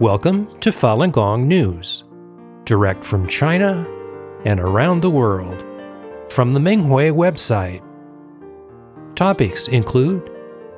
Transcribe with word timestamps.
Welcome 0.00 0.58
to 0.60 0.70
Falun 0.70 1.12
Gong 1.12 1.46
News, 1.46 2.04
direct 2.64 3.04
from 3.04 3.28
China 3.28 3.86
and 4.46 4.58
around 4.58 5.02
the 5.02 5.10
world, 5.10 5.62
from 6.32 6.54
the 6.54 6.58
Minghui 6.58 7.12
website. 7.12 7.82
Topics 9.14 9.68
include 9.68 10.30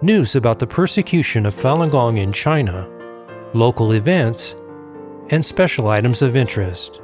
news 0.02 0.34
about 0.34 0.58
the 0.58 0.66
persecution 0.66 1.46
of 1.46 1.54
Falun 1.54 1.88
Gong 1.88 2.16
in 2.16 2.32
China, 2.32 2.90
local 3.54 3.93
events, 3.93 4.56
and 5.30 5.45
special 5.45 5.86
items 5.86 6.20
of 6.20 6.34
interest. 6.34 7.00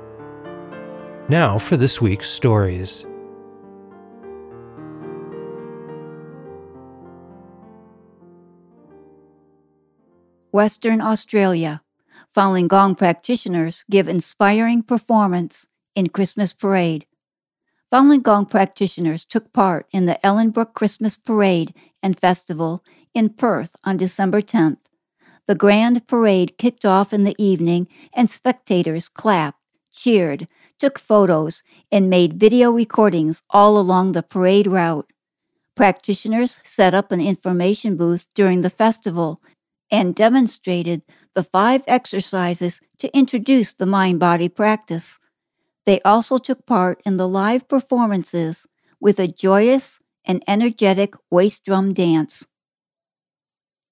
Now 1.29 1.57
for 1.57 1.77
this 1.77 2.01
week's 2.03 2.29
stories. 2.29 3.07
Western 10.51 11.01
Australia. 11.01 11.81
Falun 12.39 12.69
Gong 12.69 12.95
practitioners 12.95 13.85
give 13.91 14.07
inspiring 14.07 14.85
performance 14.85 15.67
in 15.97 16.09
Christmas 16.09 16.53
Parade. 16.53 17.05
Falun 17.93 18.23
Gong 18.23 18.47
practitioners 18.47 19.25
took 19.25 19.53
part 19.53 19.87
in 19.91 20.07
the 20.07 20.21
Ellenbrook 20.23 20.73
Christmas 20.73 21.17
Parade 21.17 21.75
and 22.01 22.17
Festival 22.17 22.85
in 23.13 23.31
Perth 23.31 23.75
on 23.83 23.97
December 23.97 24.41
10th. 24.41 24.79
The 25.49 25.57
grand 25.57 26.07
parade 26.07 26.59
kicked 26.59 26.85
off 26.85 27.13
in 27.13 27.25
the 27.25 27.35
evening, 27.43 27.89
and 28.13 28.31
spectators 28.31 29.09
clapped, 29.09 29.59
cheered, 29.91 30.47
took 30.79 30.97
photos, 30.97 31.65
and 31.91 32.09
made 32.09 32.39
video 32.39 32.71
recordings 32.71 33.43
all 33.51 33.77
along 33.77 34.13
the 34.13 34.23
parade 34.23 34.69
route. 34.69 35.11
Practitioners 35.75 36.61
set 36.63 36.95
up 36.95 37.11
an 37.11 37.21
information 37.21 37.97
booth 37.97 38.29
during 38.33 38.61
the 38.61 38.71
festival 38.71 39.43
and 39.91 40.15
demonstrated 40.15 41.05
the 41.35 41.45
five 41.45 41.83
exercises 41.87 42.81
to 42.99 43.17
introduce 43.17 43.73
the 43.73 43.87
mind 43.87 44.21
body 44.21 44.49
practice. 44.49 45.19
They 45.87 46.01
also 46.03 46.39
took 46.39 46.67
part 46.67 47.01
in 47.07 47.17
the 47.17 47.29
live 47.29 47.69
performances 47.69 48.67
with 49.01 49.19
a 49.19 49.29
joyous 49.29 50.01
and 50.25 50.43
energetic 50.47 51.15
waist 51.31 51.65
drum 51.65 51.95
dance. 51.95 52.47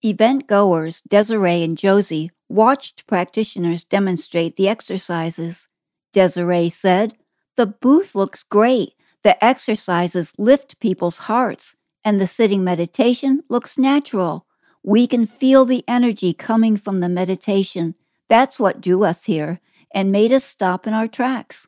Event 0.05 0.47
goers 0.47 1.03
Desiree 1.09 1.63
and 1.63 1.77
Josie 1.79 2.31
watched 2.49 3.07
practitioners 3.07 3.83
demonstrate 3.83 4.57
the 4.57 4.69
exercises. 4.69 5.69
Desiree 6.13 6.69
said, 6.69 7.15
The 7.57 7.67
booth 7.67 8.15
looks 8.15 8.43
great. 8.43 8.91
The 9.25 9.43
exercises 9.45 10.33
lift 10.39 10.79
people's 10.79 11.19
hearts, 11.19 11.75
and 12.05 12.21
the 12.21 12.27
sitting 12.27 12.63
meditation 12.63 13.43
looks 13.49 13.77
natural. 13.77 14.46
We 14.87 15.09
can 15.09 15.27
feel 15.27 15.65
the 15.65 15.83
energy 15.89 16.33
coming 16.33 16.77
from 16.77 17.01
the 17.01 17.09
meditation. 17.09 17.97
That's 18.29 18.61
what 18.61 18.81
drew 18.81 19.03
us 19.03 19.25
here 19.25 19.59
and 19.93 20.13
made 20.13 20.33
us 20.33 20.45
stop 20.45 20.87
in 20.87 20.95
our 20.95 21.09
tracks. 21.09 21.67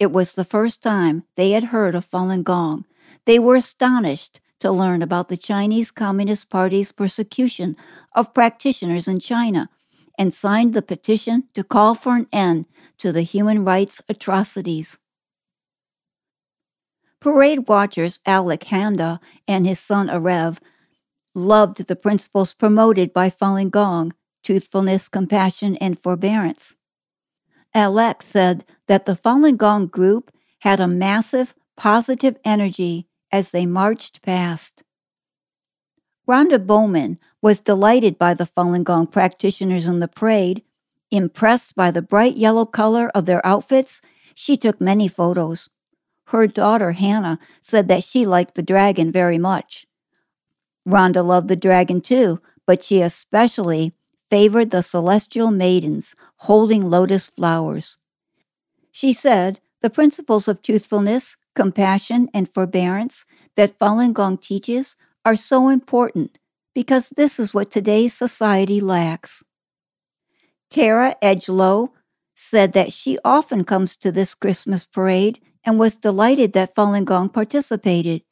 It 0.00 0.10
was 0.10 0.32
the 0.32 0.42
first 0.42 0.82
time 0.82 1.22
they 1.36 1.52
had 1.52 1.64
heard 1.64 1.94
of 1.94 2.04
Falun 2.04 2.42
Gong. 2.42 2.86
They 3.24 3.38
were 3.38 3.54
astonished 3.54 4.40
to 4.58 4.72
learn 4.72 5.00
about 5.00 5.28
the 5.28 5.36
Chinese 5.36 5.92
Communist 5.92 6.50
Party's 6.50 6.90
persecution 6.90 7.76
of 8.16 8.34
practitioners 8.34 9.06
in 9.06 9.20
China 9.20 9.70
and 10.18 10.34
signed 10.34 10.74
the 10.74 10.82
petition 10.82 11.44
to 11.54 11.62
call 11.62 11.94
for 11.94 12.16
an 12.16 12.26
end 12.32 12.66
to 12.98 13.12
the 13.12 13.22
human 13.22 13.64
rights 13.64 14.02
atrocities. 14.08 14.98
Parade 17.20 17.68
watchers 17.68 18.18
Alec 18.26 18.62
Handa 18.62 19.20
and 19.46 19.68
his 19.68 19.78
son 19.78 20.08
Arev 20.08 20.58
loved 21.34 21.86
the 21.86 21.96
principles 21.96 22.54
promoted 22.54 23.12
by 23.12 23.28
Falun 23.28 23.70
Gong 23.70 24.12
truthfulness, 24.44 25.08
compassion, 25.08 25.76
and 25.76 25.98
forbearance. 25.98 26.76
Alex 27.74 28.26
said 28.26 28.64
that 28.86 29.06
the 29.06 29.16
Falun 29.16 29.56
Gong 29.56 29.86
group 29.86 30.30
had 30.60 30.78
a 30.78 30.86
massive 30.86 31.54
positive 31.76 32.36
energy 32.44 33.08
as 33.32 33.50
they 33.50 33.66
marched 33.66 34.22
past. 34.22 34.84
Rhonda 36.28 36.64
Bowman 36.64 37.18
was 37.42 37.60
delighted 37.60 38.18
by 38.18 38.34
the 38.34 38.46
Falun 38.46 38.84
Gong 38.84 39.06
practitioners 39.06 39.88
in 39.88 39.98
the 40.00 40.08
parade. 40.08 40.62
Impressed 41.10 41.74
by 41.74 41.90
the 41.90 42.02
bright 42.02 42.36
yellow 42.36 42.64
color 42.64 43.10
of 43.14 43.26
their 43.26 43.44
outfits, 43.44 44.00
she 44.34 44.56
took 44.56 44.80
many 44.80 45.08
photos. 45.08 45.68
Her 46.28 46.46
daughter, 46.46 46.92
Hannah, 46.92 47.38
said 47.60 47.88
that 47.88 48.04
she 48.04 48.24
liked 48.24 48.54
the 48.54 48.62
dragon 48.62 49.12
very 49.12 49.38
much. 49.38 49.86
Rhonda 50.86 51.24
loved 51.24 51.48
the 51.48 51.56
dragon 51.56 52.00
too, 52.00 52.40
but 52.66 52.84
she 52.84 53.00
especially 53.00 53.92
favored 54.30 54.70
the 54.70 54.82
celestial 54.82 55.50
maidens 55.50 56.14
holding 56.38 56.84
lotus 56.84 57.28
flowers. 57.28 57.98
She 58.90 59.12
said 59.12 59.60
the 59.80 59.90
principles 59.90 60.48
of 60.48 60.62
truthfulness, 60.62 61.36
compassion, 61.54 62.28
and 62.32 62.48
forbearance 62.48 63.24
that 63.56 63.78
Falun 63.78 64.12
Gong 64.12 64.38
teaches 64.38 64.96
are 65.24 65.36
so 65.36 65.68
important 65.68 66.38
because 66.74 67.10
this 67.10 67.38
is 67.38 67.54
what 67.54 67.70
today's 67.70 68.14
society 68.14 68.80
lacks. 68.80 69.44
Tara 70.70 71.16
Edgelow 71.22 71.90
said 72.34 72.72
that 72.72 72.92
she 72.92 73.18
often 73.24 73.64
comes 73.64 73.94
to 73.96 74.10
this 74.10 74.34
Christmas 74.34 74.84
parade 74.84 75.40
and 75.64 75.78
was 75.78 75.96
delighted 75.96 76.52
that 76.52 76.74
Falun 76.74 77.04
Gong 77.04 77.28
participated. 77.28 78.22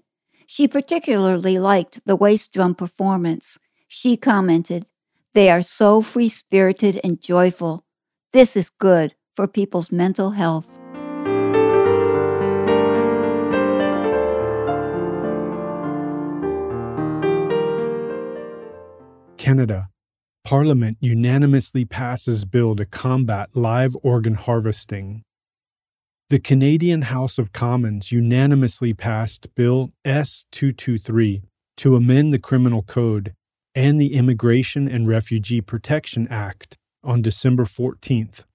She 0.52 0.68
particularly 0.68 1.58
liked 1.58 2.04
the 2.04 2.14
waist 2.14 2.52
drum 2.52 2.74
performance. 2.74 3.58
She 3.88 4.18
commented, 4.18 4.90
They 5.32 5.48
are 5.50 5.62
so 5.62 6.02
free 6.02 6.28
spirited 6.28 7.00
and 7.02 7.22
joyful. 7.22 7.86
This 8.34 8.54
is 8.54 8.68
good 8.68 9.14
for 9.32 9.48
people's 9.48 9.90
mental 9.90 10.32
health. 10.32 10.68
Canada. 19.38 19.88
Parliament 20.44 20.98
unanimously 21.00 21.86
passes 21.86 22.44
bill 22.44 22.76
to 22.76 22.84
combat 22.84 23.48
live 23.54 23.96
organ 24.02 24.34
harvesting. 24.34 25.24
The 26.32 26.40
Canadian 26.40 27.02
House 27.02 27.38
of 27.38 27.52
Commons 27.52 28.10
unanimously 28.10 28.94
passed 28.94 29.54
Bill 29.54 29.92
S 30.02 30.46
223 30.52 31.42
to 31.76 31.94
amend 31.94 32.32
the 32.32 32.38
Criminal 32.38 32.80
Code 32.80 33.34
and 33.74 34.00
the 34.00 34.14
Immigration 34.14 34.88
and 34.88 35.06
Refugee 35.06 35.60
Protection 35.60 36.26
Act 36.28 36.78
on 37.04 37.20
December 37.20 37.64
14th. 37.64 38.46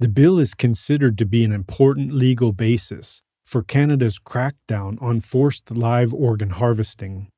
The 0.00 0.10
bill 0.10 0.38
is 0.38 0.52
considered 0.52 1.16
to 1.16 1.24
be 1.24 1.44
an 1.44 1.52
important 1.52 2.12
legal 2.12 2.52
basis 2.52 3.22
for 3.46 3.62
Canada's 3.62 4.18
crackdown 4.18 5.00
on 5.00 5.20
forced 5.20 5.70
live 5.70 6.12
organ 6.12 6.50
harvesting. 6.50 7.28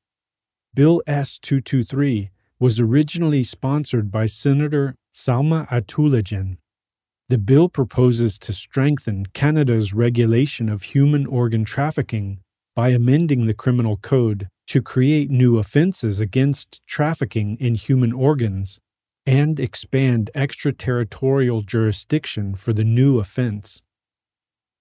Bill 0.74 1.00
S 1.06 1.38
223 1.38 2.30
was 2.58 2.80
originally 2.80 3.44
sponsored 3.44 4.10
by 4.10 4.26
Senator 4.26 4.96
Salma 5.14 5.68
Ataullahjan 5.68 6.56
the 7.28 7.38
bill 7.38 7.68
proposes 7.68 8.38
to 8.38 8.52
strengthen 8.54 9.26
Canada's 9.26 9.92
regulation 9.92 10.70
of 10.70 10.82
human 10.82 11.26
organ 11.26 11.64
trafficking 11.64 12.40
by 12.74 12.88
amending 12.88 13.46
the 13.46 13.54
criminal 13.54 13.98
code 13.98 14.48
to 14.66 14.80
create 14.80 15.30
new 15.30 15.58
offenses 15.58 16.20
against 16.20 16.80
trafficking 16.86 17.56
in 17.60 17.74
human 17.74 18.12
organs 18.12 18.78
and 19.26 19.60
expand 19.60 20.30
extraterritorial 20.34 21.60
jurisdiction 21.60 22.54
for 22.54 22.72
the 22.72 22.84
new 22.84 23.18
offense. 23.18 23.82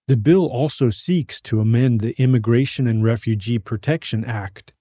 The 0.08 0.16
bill 0.16 0.46
also 0.46 0.90
seeks 0.90 1.42
to 1.42 1.60
amend 1.60 2.00
the 2.00 2.16
Immigration 2.18 2.88
and 2.88 3.04
Refugee 3.04 3.60
Protection 3.60 4.24
Act 4.24 4.74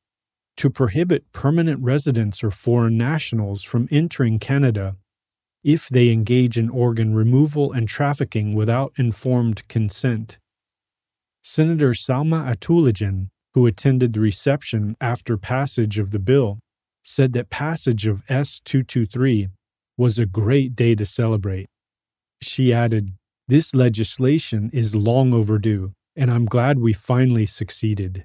to 0.56 0.70
prohibit 0.70 1.32
permanent 1.32 1.82
residents 1.82 2.44
or 2.44 2.52
foreign 2.52 2.96
nationals 2.96 3.64
from 3.64 3.88
entering 3.90 4.38
Canada 4.38 4.96
if 5.66 5.88
they 5.88 6.10
engage 6.10 6.56
in 6.56 6.70
organ 6.70 7.12
removal 7.12 7.72
and 7.72 7.88
trafficking 7.88 8.54
without 8.54 8.92
informed 8.96 9.66
consent. 9.66 10.38
Senator 11.42 11.90
Salma 11.90 12.48
Ataullahjan, 12.48 13.30
who 13.52 13.66
attended 13.66 14.12
the 14.12 14.20
reception 14.20 14.96
after 15.00 15.36
passage 15.36 15.98
of 15.98 16.12
the 16.12 16.20
bill, 16.20 16.60
said 17.02 17.32
that 17.32 17.50
passage 17.50 18.06
of 18.06 18.22
S 18.28 18.60
223 18.64 19.48
was 19.98 20.20
a 20.20 20.26
great 20.26 20.76
day 20.76 20.94
to 20.94 21.04
celebrate. 21.04 21.66
She 22.40 22.72
added, 22.72 23.14
This 23.48 23.74
legislation 23.74 24.70
is 24.72 24.94
long 24.94 25.34
overdue, 25.34 25.94
and 26.14 26.30
I'm 26.30 26.46
glad 26.46 26.78
we 26.78 26.92
finally 26.92 27.46
succeeded. 27.46 28.24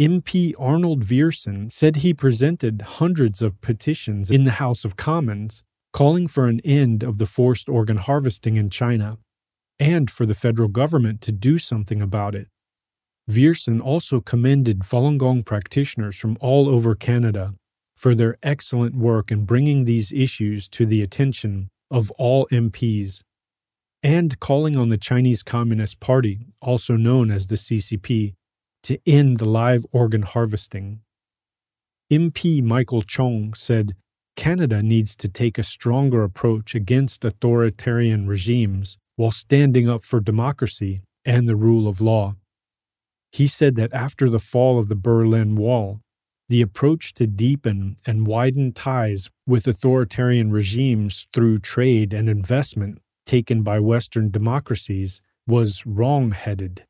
MP 0.00 0.54
Arnold 0.58 1.04
Viersen 1.04 1.70
said 1.70 1.96
he 1.96 2.14
presented 2.14 2.80
hundreds 2.82 3.42
of 3.42 3.60
petitions 3.60 4.30
in 4.30 4.44
the 4.44 4.52
House 4.52 4.86
of 4.86 4.96
Commons 4.96 5.62
calling 5.92 6.26
for 6.26 6.46
an 6.46 6.60
end 6.64 7.02
of 7.02 7.18
the 7.18 7.26
forced 7.26 7.68
organ 7.68 7.98
harvesting 7.98 8.56
in 8.56 8.70
China 8.70 9.18
and 9.78 10.10
for 10.10 10.26
the 10.26 10.34
federal 10.34 10.68
government 10.68 11.20
to 11.20 11.32
do 11.32 11.58
something 11.58 12.00
about 12.00 12.34
it. 12.34 12.48
Viersen 13.30 13.80
also 13.80 14.20
commended 14.20 14.80
Falun 14.80 15.18
Gong 15.18 15.42
practitioners 15.42 16.16
from 16.16 16.36
all 16.40 16.68
over 16.68 16.94
Canada 16.94 17.54
for 17.96 18.14
their 18.14 18.36
excellent 18.42 18.96
work 18.96 19.30
in 19.30 19.44
bringing 19.44 19.84
these 19.84 20.12
issues 20.12 20.68
to 20.68 20.86
the 20.86 21.02
attention 21.02 21.68
of 21.90 22.10
all 22.12 22.48
MPs 22.50 23.22
and 24.02 24.40
calling 24.40 24.76
on 24.76 24.88
the 24.88 24.96
Chinese 24.96 25.42
Communist 25.44 26.00
Party, 26.00 26.46
also 26.60 26.96
known 26.96 27.30
as 27.30 27.46
the 27.46 27.54
CCP, 27.54 28.34
to 28.82 28.98
end 29.06 29.38
the 29.38 29.44
live 29.44 29.86
organ 29.92 30.22
harvesting. 30.22 31.00
MP 32.12 32.60
Michael 32.62 33.02
Chong 33.02 33.54
said 33.54 33.94
Canada 34.36 34.82
needs 34.82 35.14
to 35.16 35.28
take 35.28 35.58
a 35.58 35.62
stronger 35.62 36.22
approach 36.22 36.74
against 36.74 37.24
authoritarian 37.24 38.26
regimes 38.26 38.96
while 39.16 39.30
standing 39.30 39.88
up 39.88 40.04
for 40.04 40.20
democracy 40.20 41.02
and 41.24 41.48
the 41.48 41.56
rule 41.56 41.86
of 41.86 42.00
law. 42.00 42.34
He 43.30 43.46
said 43.46 43.76
that 43.76 43.92
after 43.92 44.28
the 44.28 44.38
fall 44.38 44.78
of 44.78 44.88
the 44.88 44.96
Berlin 44.96 45.56
Wall, 45.56 46.00
the 46.48 46.60
approach 46.60 47.14
to 47.14 47.26
deepen 47.26 47.96
and 48.04 48.26
widen 48.26 48.72
ties 48.72 49.30
with 49.46 49.66
authoritarian 49.66 50.50
regimes 50.50 51.26
through 51.32 51.58
trade 51.58 52.12
and 52.12 52.28
investment 52.28 52.98
taken 53.24 53.62
by 53.62 53.80
Western 53.80 54.30
democracies 54.30 55.20
was 55.46 55.86
wrong 55.86 56.32
headed. 56.32 56.84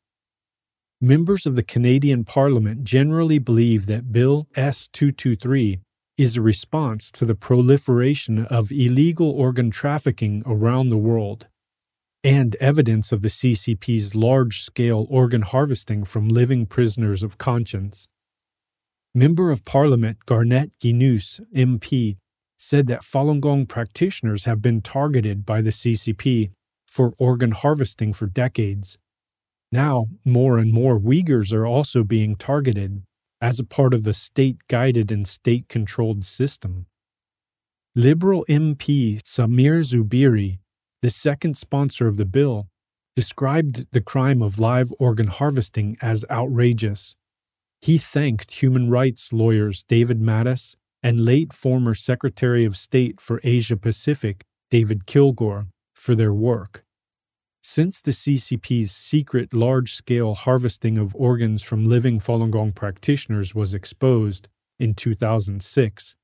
Members 1.00 1.47
of 1.47 1.56
the 1.56 1.62
Canadian 1.62 2.25
Parliament 2.25 2.85
generally 2.85 3.39
believe 3.39 3.87
that 3.87 4.12
Bill 4.12 4.47
S 4.56 4.89
223 4.89 5.81
is 6.22 6.36
a 6.36 6.40
response 6.40 7.10
to 7.10 7.24
the 7.24 7.34
proliferation 7.34 8.46
of 8.46 8.70
illegal 8.70 9.28
organ 9.28 9.72
trafficking 9.72 10.40
around 10.46 10.88
the 10.88 10.96
world 10.96 11.48
and 12.22 12.54
evidence 12.60 13.10
of 13.10 13.22
the 13.22 13.28
CCP's 13.28 14.14
large 14.14 14.62
scale 14.62 15.04
organ 15.10 15.42
harvesting 15.42 16.04
from 16.04 16.28
living 16.28 16.64
prisoners 16.64 17.24
of 17.24 17.38
conscience. 17.38 18.06
Member 19.12 19.50
of 19.50 19.64
Parliament 19.64 20.24
Garnett 20.24 20.70
Genuis, 20.78 21.40
MP, 21.52 22.19
said 22.56 22.86
that 22.86 23.02
Falun 23.02 23.40
Gong 23.40 23.66
practitioners 23.66 24.44
have 24.44 24.62
been 24.62 24.80
targeted 24.80 25.44
by 25.44 25.60
the 25.60 25.70
CCP 25.70 26.52
for 26.86 27.14
organ 27.19 27.50
harvesting 27.50 28.12
for 28.12 28.26
decades. 28.26 28.96
Now, 29.72 30.06
more 30.24 30.56
and 30.58 30.72
more 30.72 31.00
Uyghurs 31.00 31.52
are 31.52 31.66
also 31.66 32.04
being 32.04 32.36
targeted 32.36 33.02
as 33.43 33.59
a 33.59 33.65
part 33.65 33.93
of 33.93 34.05
the 34.05 34.15
state 34.15 34.56
guided 34.69 35.11
and 35.11 35.27
state 35.27 35.69
controlled 35.69 36.25
system. 36.25 36.87
Liberal 37.97 38.47
MP 38.49 39.21
Sameer 39.23 39.83
Zuberi, 39.83 40.61
the 41.03 41.11
second 41.11 41.59
sponsor 41.59 42.06
of 42.06 42.17
the 42.17 42.25
bill, 42.25 42.69
described 43.17 43.87
the 43.91 44.00
crime 44.00 44.41
of 44.41 44.61
live 44.61 44.93
organ 44.99 45.27
harvesting 45.27 45.99
as 46.00 46.25
outrageous. 46.31 47.17
He 47.83 47.99
thanked 47.99 48.62
human 48.62 48.89
rights 48.89 49.33
lawyers 49.33 49.83
David 49.83 50.21
Matas 50.21 50.77
and 51.03 51.25
late 51.25 51.53
former 51.53 51.94
Secretary 51.94 52.65
of 52.65 52.77
State 52.77 53.21
for 53.21 53.41
Asia 53.43 53.77
Pacific 53.77 54.44
David 54.71 55.05
Kilgour 55.06 55.67
for 55.94 56.15
their 56.15 56.33
work. 56.33 56.85
Since 57.64 58.03
the 58.03 58.11
CCP's 58.11 58.91
secret 58.91 59.55
large 59.55 59.94
scale 59.94 60.35
harvesting 60.35 60.99
of 60.99 61.14
organs 61.14 61.62
from 61.62 61.85
living 61.85 62.19
Falun 62.19 62.50
Gong 62.50 62.73
practitioners 62.73 63.55
was 63.55 63.73
exposed 63.73 64.49
in 64.81 64.94
2006, 64.94 66.17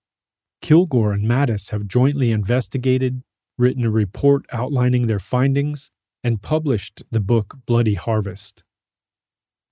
Kilgour 0.60 1.14
and 1.14 1.30
Matas 1.30 1.70
have 1.70 1.86
jointly 1.86 2.32
investigated, 2.32 3.22
written 3.56 3.84
a 3.84 3.90
report 3.90 4.46
outlining 4.52 5.06
their 5.06 5.20
findings, 5.20 5.90
and 6.24 6.42
published 6.42 7.04
the 7.12 7.20
book 7.20 7.54
Bloody 7.66 7.94
Harvest. 7.94 8.64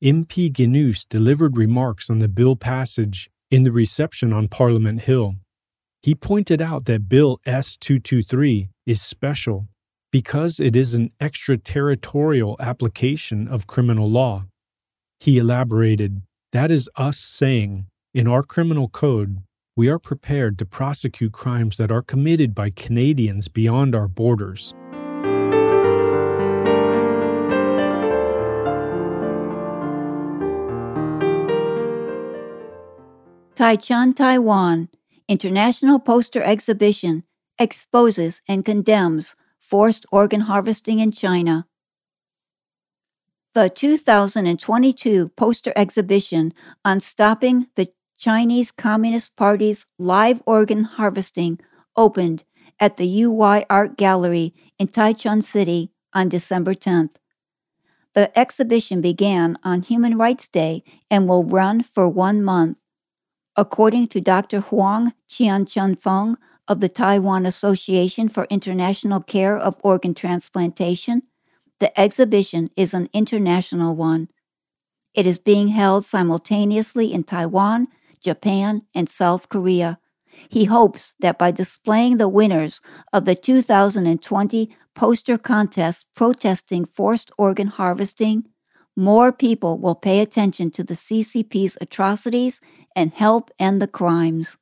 MP 0.05 0.53
Genuis 0.53 1.05
delivered 1.09 1.57
remarks 1.57 2.09
on 2.09 2.21
the 2.21 2.29
bill 2.29 2.55
passage 2.55 3.29
in 3.51 3.65
the 3.65 3.73
reception 3.73 4.33
on 4.33 4.47
Parliament 4.47 5.01
Hill. 5.03 5.35
He 6.01 6.15
pointed 6.15 6.63
out 6.63 6.85
that 6.85 7.09
Bill 7.09 7.41
S 7.45 7.77
223 7.77 8.69
is 8.87 9.03
special 9.03 9.67
because 10.17 10.59
it 10.59 10.75
is 10.75 10.95
an 10.95 11.11
extraterritorial 11.21 12.57
application 12.59 13.47
of 13.47 13.67
criminal 13.67 14.11
law. 14.11 14.47
He 15.21 15.37
elaborated, 15.37 16.23
That 16.53 16.71
is 16.71 16.89
us 16.97 17.19
saying, 17.19 17.85
in 18.15 18.27
our 18.27 18.43
criminal 18.43 18.89
code, 18.89 19.43
we 19.77 19.91
are 19.91 19.99
prepared 19.99 20.59
to 20.59 20.65
prosecute 20.65 21.33
crimes 21.33 21.77
that 21.77 21.91
are 21.91 22.01
committed 22.01 22.55
by 22.55 22.71
Canadians 22.71 23.49
beyond 23.49 23.95
our 23.95 24.09
borders. 24.09 24.73
Taichung, 33.55 34.17
Taiwan 34.17 34.89
International 35.29 35.99
Poster 35.99 36.43
Exhibition 36.43 37.25
exposes 37.59 38.41
and 38.49 38.65
condemns 38.65 39.35
forced 39.69 40.07
organ 40.13 40.43
harvesting 40.43 41.01
in 41.01 41.11
China. 41.11 41.67
The 43.55 43.69
2022 43.69 45.31
poster 45.31 45.73
exhibition 45.75 46.53
on 46.85 47.01
stopping 47.01 47.67
the 47.75 47.89
Chinese 48.17 48.71
Communist 48.71 49.35
Party's 49.35 49.87
live 49.99 50.41
organ 50.47 50.85
harvesting 50.85 51.59
opened 51.97 52.45
at 52.79 52.97
the 52.97 53.09
UY 53.23 53.65
Art 53.69 53.97
Gallery 53.97 54.55
in 54.79 54.89
Taichung 54.89 55.43
City 55.43 55.91
on 56.13 56.29
December 56.29 56.75
10th. 56.75 57.17
The 58.15 58.31
exhibition 58.39 59.01
began 59.01 59.59
on 59.65 59.83
Human 59.83 60.17
Rights 60.17 60.49
Day 60.49 60.85
and 61.11 61.29
will 61.29 61.45
run 61.45 61.83
for 61.83 62.09
one 62.09 62.43
month. 62.43 62.79
According 63.57 64.09
to 64.09 64.21
Dr. 64.21 64.61
Huang 64.61 65.13
Qianchun 65.29 65.99
Feng 65.99 66.37
of 66.69 66.81
the 66.81 66.89
Taiwan 66.89 67.47
Association 67.47 68.29
for 68.29 68.47
International 68.51 69.21
Care 69.21 69.57
of 69.57 69.77
Organ 69.83 70.15
Transplantation, 70.15 71.23
the 71.79 71.99
exhibition 71.99 72.71
is 72.77 72.95
an 72.95 73.09
international 73.13 73.95
one. 73.95 74.29
It 75.15 75.27
is 75.27 75.39
being 75.39 75.69
held 75.69 76.05
simultaneously 76.05 77.13
in 77.13 77.25
Taiwan, 77.25 77.89
Japan, 78.21 78.83
and 78.95 79.09
South 79.09 79.49
Korea. 79.49 79.99
He 80.49 80.65
hopes 80.67 81.15
that 81.21 81.39
by 81.39 81.51
displaying 81.51 82.17
the 82.17 82.29
winners 82.29 82.81
of 83.13 83.25
the 83.25 83.35
2020 83.35 84.77
poster 84.95 85.39
contest 85.39 86.07
protesting 86.15 86.85
forced 86.85 87.31
organ 87.39 87.69
harvesting, 87.69 88.45
more 88.97 89.31
people 89.31 89.79
will 89.79 89.95
pay 89.95 90.21
attention 90.21 90.71
to 90.71 90.83
the 90.83 90.95
CCP's 90.95 91.77
atrocities 91.81 92.61
and 92.95 93.13
help 93.13 93.51
end 93.59 93.81
the 93.81 93.87
crimes. 93.87 94.57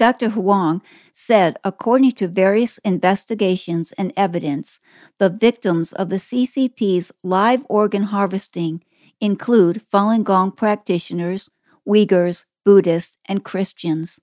Dr. 0.00 0.30
Huang 0.30 0.80
said, 1.12 1.58
according 1.62 2.12
to 2.12 2.26
various 2.26 2.78
investigations 2.78 3.92
and 3.98 4.14
evidence, 4.16 4.78
the 5.18 5.28
victims 5.28 5.92
of 5.92 6.08
the 6.08 6.16
CCP's 6.16 7.12
live 7.22 7.66
organ 7.68 8.04
harvesting 8.04 8.82
include 9.20 9.82
Falun 9.92 10.24
Gong 10.24 10.52
practitioners, 10.52 11.50
Uyghurs, 11.86 12.46
Buddhists, 12.64 13.18
and 13.28 13.44
Christians. 13.44 14.18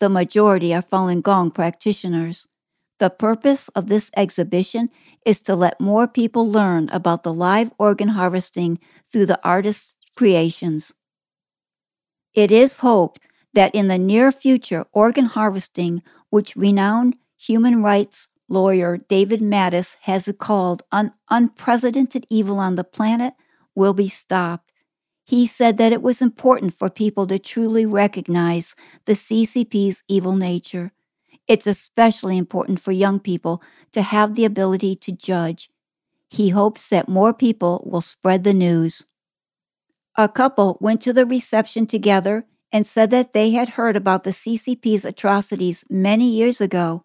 The 0.00 0.08
majority 0.08 0.74
are 0.74 0.82
Falun 0.82 1.22
Gong 1.22 1.52
practitioners. 1.52 2.48
The 2.98 3.08
purpose 3.08 3.68
of 3.76 3.86
this 3.86 4.10
exhibition 4.16 4.90
is 5.24 5.40
to 5.42 5.54
let 5.54 5.80
more 5.80 6.08
people 6.08 6.50
learn 6.50 6.88
about 6.88 7.22
the 7.22 7.32
live 7.32 7.70
organ 7.78 8.08
harvesting 8.08 8.80
through 9.06 9.26
the 9.26 9.38
artist's 9.44 9.94
creations. 10.16 10.92
It 12.34 12.50
is 12.50 12.78
hoped 12.78 13.20
that 13.54 13.74
in 13.74 13.88
the 13.88 13.98
near 13.98 14.32
future, 14.32 14.84
organ 14.92 15.26
harvesting, 15.26 16.02
which 16.30 16.56
renowned 16.56 17.16
human 17.36 17.82
rights 17.82 18.28
lawyer 18.48 18.98
David 19.08 19.40
Matas 19.40 19.96
has 20.02 20.32
called 20.38 20.82
an 20.92 21.12
unprecedented 21.30 22.26
evil 22.28 22.58
on 22.58 22.74
the 22.74 22.84
planet, 22.84 23.34
will 23.74 23.94
be 23.94 24.08
stopped 24.08 24.72
he 25.24 25.46
said 25.46 25.76
that 25.76 25.92
it 25.92 26.02
was 26.02 26.20
important 26.20 26.74
for 26.74 26.90
people 26.90 27.26
to 27.26 27.38
truly 27.38 27.86
recognize 27.86 28.74
the 29.04 29.12
CCP's 29.12 30.02
evil 30.08 30.36
nature. 30.36 30.92
It's 31.48 31.66
especially 31.66 32.36
important 32.36 32.80
for 32.80 32.92
young 32.92 33.20
people 33.20 33.62
to 33.92 34.02
have 34.02 34.34
the 34.34 34.44
ability 34.44 34.96
to 34.96 35.12
judge. 35.12 35.70
He 36.28 36.50
hopes 36.50 36.88
that 36.88 37.08
more 37.08 37.34
people 37.34 37.86
will 37.90 38.00
spread 38.00 38.44
the 38.44 38.54
news. 38.54 39.06
A 40.16 40.28
couple 40.28 40.76
went 40.80 41.00
to 41.02 41.12
the 41.12 41.26
reception 41.26 41.86
together 41.86 42.44
and 42.72 42.86
said 42.86 43.10
that 43.10 43.32
they 43.32 43.50
had 43.50 43.70
heard 43.70 43.96
about 43.96 44.24
the 44.24 44.30
CCP's 44.30 45.04
atrocities 45.04 45.84
many 45.90 46.28
years 46.28 46.60
ago. 46.60 47.04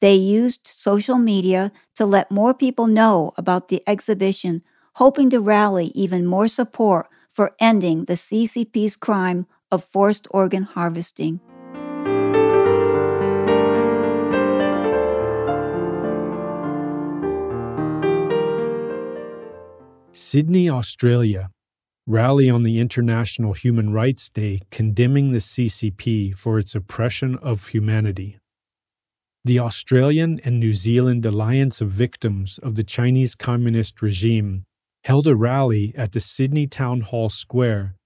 They 0.00 0.14
used 0.14 0.66
social 0.66 1.16
media 1.16 1.72
to 1.94 2.04
let 2.04 2.30
more 2.30 2.52
people 2.52 2.86
know 2.86 3.32
about 3.38 3.68
the 3.68 3.82
exhibition, 3.86 4.62
hoping 4.94 5.30
to 5.30 5.40
rally 5.40 5.86
even 5.94 6.26
more 6.26 6.48
support 6.48 7.08
for 7.30 7.56
ending 7.58 8.04
the 8.04 8.14
CCP's 8.14 8.96
crime 8.96 9.46
of 9.72 9.82
forced 9.82 10.28
organ 10.30 10.64
harvesting. 10.64 11.40
Sydney, 20.12 20.70
Australia. 20.70 21.50
Rally 22.06 22.48
on 22.48 22.62
the 22.62 22.78
International 22.78 23.52
Human 23.52 23.92
Rights 23.92 24.28
Day 24.28 24.60
condemning 24.70 25.32
the 25.32 25.38
CCP 25.38 26.36
for 26.36 26.56
its 26.58 26.74
oppression 26.74 27.36
of 27.38 27.68
humanity. 27.68 28.38
The 29.44 29.58
Australian 29.58 30.40
and 30.44 30.60
New 30.60 30.72
Zealand 30.72 31.26
Alliance 31.26 31.80
of 31.80 31.90
Victims 31.90 32.58
of 32.58 32.76
the 32.76 32.84
Chinese 32.84 33.34
Communist 33.34 34.00
Regime 34.02 34.64
held 35.04 35.26
a 35.26 35.34
rally 35.34 35.92
at 35.96 36.12
the 36.12 36.20
Sydney 36.20 36.66
Town 36.66 37.00
Hall 37.00 37.28
Square 37.28 37.96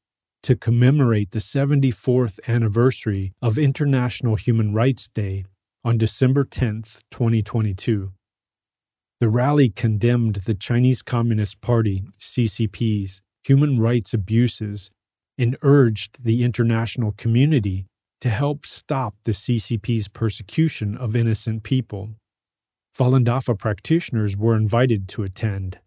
to 0.42 0.56
commemorate 0.56 1.32
the 1.32 1.38
74th 1.38 2.38
anniversary 2.48 3.32
of 3.42 3.58
International 3.58 4.36
Human 4.36 4.72
Rights 4.72 5.08
Day 5.08 5.44
on 5.84 5.98
December 5.98 6.44
10, 6.44 6.84
2022. 7.10 8.12
The 9.18 9.28
rally 9.28 9.68
condemned 9.68 10.36
the 10.46 10.54
Chinese 10.54 11.02
Communist 11.02 11.60
Party, 11.60 12.02
CCP's, 12.18 13.20
human 13.44 13.80
rights 13.80 14.14
abuses 14.14 14.90
and 15.38 15.56
urged 15.62 16.24
the 16.24 16.44
international 16.44 17.12
community 17.12 17.86
to 18.20 18.28
help 18.28 18.66
stop 18.66 19.14
the 19.24 19.32
CCP's 19.32 20.08
persecution 20.08 20.96
of 20.96 21.16
innocent 21.16 21.62
people. 21.62 22.10
Falun 22.96 23.24
Dafa 23.24 23.58
practitioners 23.58 24.36
were 24.36 24.54
invited 24.54 25.08
to 25.08 25.22
attend. 25.22 25.78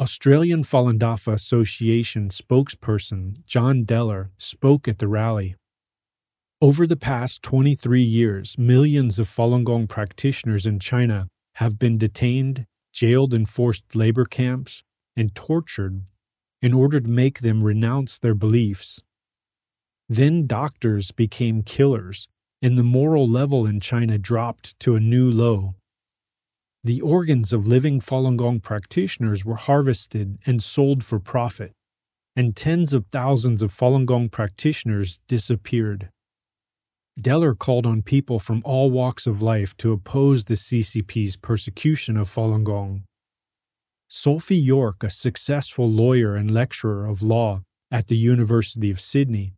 Australian 0.00 0.62
Falun 0.62 0.98
Dafa 0.98 1.32
Association 1.32 2.28
spokesperson 2.28 3.44
John 3.44 3.84
Deller 3.84 4.30
spoke 4.38 4.88
at 4.88 5.00
the 5.00 5.08
rally. 5.08 5.56
Over 6.62 6.86
the 6.86 6.96
past 6.96 7.42
23 7.42 8.02
years, 8.02 8.56
millions 8.56 9.18
of 9.18 9.28
Falun 9.28 9.64
Gong 9.64 9.86
practitioners 9.86 10.66
in 10.66 10.78
China 10.78 11.28
have 11.56 11.78
been 11.78 11.98
detained, 11.98 12.64
jailed 12.92 13.34
in 13.34 13.44
forced 13.44 13.94
labor 13.94 14.24
camps, 14.24 14.82
and 15.16 15.34
tortured 15.34 16.02
in 16.60 16.72
order 16.72 17.00
to 17.00 17.08
make 17.08 17.40
them 17.40 17.62
renounce 17.62 18.18
their 18.18 18.34
beliefs 18.34 19.00
then 20.08 20.46
doctors 20.46 21.12
became 21.12 21.62
killers, 21.62 22.28
and 22.62 22.78
the 22.78 22.82
moral 22.82 23.28
level 23.28 23.66
in 23.66 23.78
China 23.78 24.16
dropped 24.16 24.78
to 24.80 24.96
a 24.96 25.00
new 25.00 25.30
low. 25.30 25.74
The 26.82 27.02
organs 27.02 27.52
of 27.52 27.66
living 27.66 28.00
Falun 28.00 28.36
Gong 28.36 28.60
practitioners 28.60 29.44
were 29.44 29.56
harvested 29.56 30.38
and 30.46 30.62
sold 30.62 31.04
for 31.04 31.18
profit, 31.18 31.72
and 32.34 32.56
tens 32.56 32.94
of 32.94 33.04
thousands 33.12 33.62
of 33.62 33.70
Falun 33.70 34.06
Gong 34.06 34.30
practitioners 34.30 35.20
disappeared. 35.28 36.08
Deller 37.20 37.58
called 37.58 37.84
on 37.84 38.00
people 38.00 38.38
from 38.38 38.62
all 38.64 38.90
walks 38.90 39.26
of 39.26 39.42
life 39.42 39.76
to 39.76 39.92
oppose 39.92 40.44
the 40.44 40.54
CCP's 40.54 41.36
persecution 41.36 42.16
of 42.16 42.32
Falun 42.32 42.64
Gong. 42.64 43.02
Sophie 44.08 44.56
York, 44.56 45.04
a 45.04 45.10
successful 45.10 45.90
lawyer 45.90 46.34
and 46.34 46.50
lecturer 46.50 47.06
of 47.06 47.22
law 47.22 47.62
at 47.90 48.08
the 48.08 48.16
University 48.16 48.90
of 48.90 49.00
Sydney, 49.00 49.52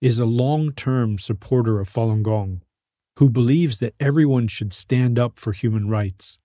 is 0.00 0.18
a 0.18 0.26
long 0.26 0.72
term 0.72 1.18
supporter 1.18 1.80
of 1.80 1.88
Falun 1.88 2.22
Gong 2.22 2.62
who 3.18 3.28
believes 3.28 3.78
that 3.80 3.94
everyone 4.00 4.48
should 4.48 4.72
stand 4.72 5.18
up 5.18 5.38
for 5.38 5.52
human 5.52 5.88
rights. 5.88 6.38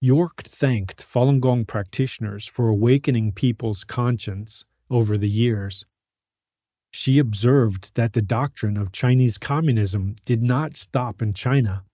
York 0.00 0.42
thanked 0.42 1.04
Falun 1.06 1.40
Gong 1.40 1.64
practitioners 1.64 2.46
for 2.46 2.68
awakening 2.68 3.32
people's 3.32 3.84
conscience 3.84 4.64
over 4.90 5.16
the 5.16 5.28
years. 5.28 5.84
She 6.90 7.18
observed 7.18 7.94
that 7.94 8.14
the 8.14 8.22
doctrine 8.22 8.76
of 8.76 8.92
Chinese 8.92 9.38
communism 9.38 10.16
did 10.24 10.42
not 10.42 10.76
stop 10.76 11.22
in 11.22 11.34
China. 11.34 11.84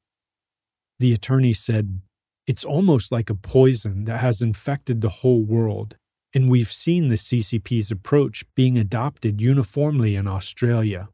The 0.98 1.12
attorney 1.12 1.52
said, 1.52 2.00
It's 2.46 2.64
almost 2.64 3.10
like 3.10 3.30
a 3.30 3.34
poison 3.34 4.04
that 4.04 4.18
has 4.18 4.42
infected 4.42 5.00
the 5.00 5.08
whole 5.08 5.42
world 5.42 5.96
and 6.36 6.50
we've 6.50 6.70
seen 6.70 7.08
the 7.08 7.14
CCP's 7.14 7.90
approach 7.90 8.44
being 8.54 8.76
adopted 8.76 9.40
uniformly 9.40 10.16
in 10.16 10.28
Australia. 10.28 11.08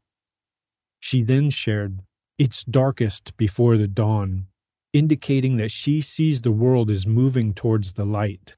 She 0.99 1.21
then 1.23 1.49
shared, 1.49 2.01
It's 2.37 2.65
darkest 2.65 3.37
before 3.37 3.77
the 3.77 3.87
dawn, 3.87 4.47
indicating 4.91 5.55
that 5.55 5.71
she 5.71 6.01
sees 6.01 6.41
the 6.41 6.51
world 6.51 6.91
as 6.91 7.07
moving 7.07 7.53
towards 7.53 7.93
the 7.93 8.03
light. 8.03 8.57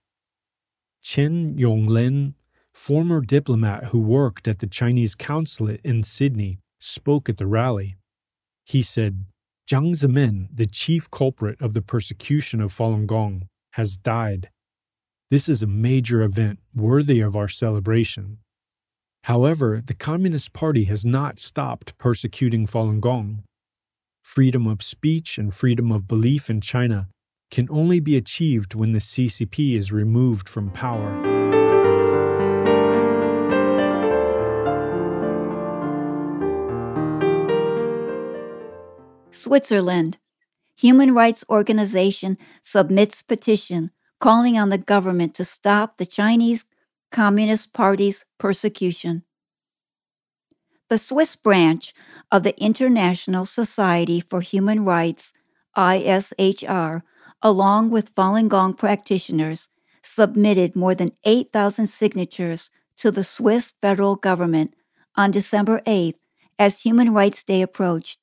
Chen 1.04 1.56
Yonglin, 1.56 2.34
former 2.74 3.22
diplomat 3.22 3.86
who 3.86 4.00
worked 4.00 4.48
at 4.48 4.58
the 4.58 4.66
Chinese 4.68 5.14
consulate 5.14 5.82
in 5.84 6.02
Sydney, 6.02 6.58
spoke 6.80 7.30
at 7.30 7.38
the 7.38 7.46
rally. 7.46 7.96
He 8.66 8.82
said, 8.82 9.26
Jiang 9.68 9.96
Zemin, 9.96 10.48
the 10.56 10.68
chief 10.68 11.10
culprit 11.10 11.60
of 11.62 11.74
the 11.74 11.82
persecution 11.82 12.62
of 12.62 12.72
Falun 12.72 13.08
Gong, 13.08 13.48
has 13.72 13.98
died 13.98 14.50
this 15.32 15.50
is 15.50 15.64
a 15.64 15.68
major 15.68 16.22
event 16.22 16.60
worthy 16.76 17.20
of 17.20 17.36
our 17.36 17.48
celebration. 17.48 18.38
However, 19.24 19.82
the 19.84 19.96
Communist 19.96 20.54
Party 20.54 20.84
has 20.84 21.04
not 21.04 21.40
stopped 21.40 21.98
persecuting 21.98 22.68
Falun 22.68 23.00
Gong. 23.00 23.44
Freedom 24.24 24.68
of 24.68 24.84
speech 24.84 25.40
and 25.40 25.52
freedom 25.52 25.92
of 25.92 26.08
belief 26.08 26.48
in 26.48 26.62
China 26.62 27.08
can 27.50 27.68
only 27.72 28.00
be 28.00 28.16
achieved 28.16 28.76
when 28.76 28.92
the 28.92 29.00
CCP 29.00 29.76
is 29.76 29.92
removed 29.92 30.48
from 30.48 30.70
power. 30.70 31.35
Switzerland. 39.46 40.18
Human 40.76 41.14
rights 41.14 41.44
organization 41.52 42.40
submits 42.64 43.22
petition 43.22 43.92
calling 44.20 44.58
on 44.58 44.70
the 44.70 44.80
government 44.80 45.36
to 45.36 45.46
stop 45.46 45.98
the 45.98 46.06
Chinese 46.08 46.66
Communist 47.12 47.72
Party's 47.72 48.26
persecution. 48.40 49.24
The 50.90 50.98
Swiss 50.98 51.36
branch 51.36 51.94
of 52.32 52.42
the 52.42 52.60
International 52.60 53.46
Society 53.46 54.20
for 54.20 54.42
Human 54.42 54.84
Rights, 54.84 55.32
ISHR, 55.78 57.04
along 57.44 57.92
with 57.92 58.16
Falun 58.16 58.50
Gong 58.50 58.74
practitioners, 58.74 59.70
submitted 60.02 60.76
more 60.76 60.96
than 60.96 61.12
8,000 61.24 61.86
signatures 61.86 62.72
to 62.98 63.12
the 63.12 63.24
Swiss 63.24 63.76
federal 63.80 64.16
government 64.16 64.74
on 65.16 65.30
December 65.30 65.82
8th 65.86 66.18
as 66.58 66.82
Human 66.82 67.14
Rights 67.14 67.44
Day 67.44 67.62
approached. 67.62 68.18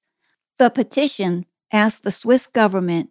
The 0.59 0.71
petition 0.71 1.47
asked 1.73 2.05
the 2.05 2.11
Swiss 2.11 2.47
government 2.47 3.11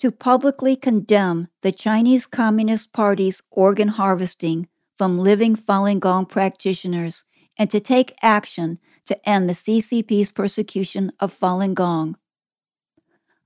to 0.00 0.10
publicly 0.10 0.76
condemn 0.76 1.48
the 1.62 1.72
Chinese 1.72 2.26
Communist 2.26 2.92
Party's 2.92 3.42
organ 3.50 3.88
harvesting 3.88 4.68
from 4.96 5.18
living 5.18 5.56
Falun 5.56 5.98
Gong 5.98 6.26
practitioners 6.26 7.24
and 7.58 7.70
to 7.70 7.80
take 7.80 8.14
action 8.22 8.78
to 9.06 9.28
end 9.28 9.48
the 9.48 9.54
CCP's 9.54 10.30
persecution 10.30 11.10
of 11.20 11.32
Falun 11.32 11.74
Gong. 11.74 12.16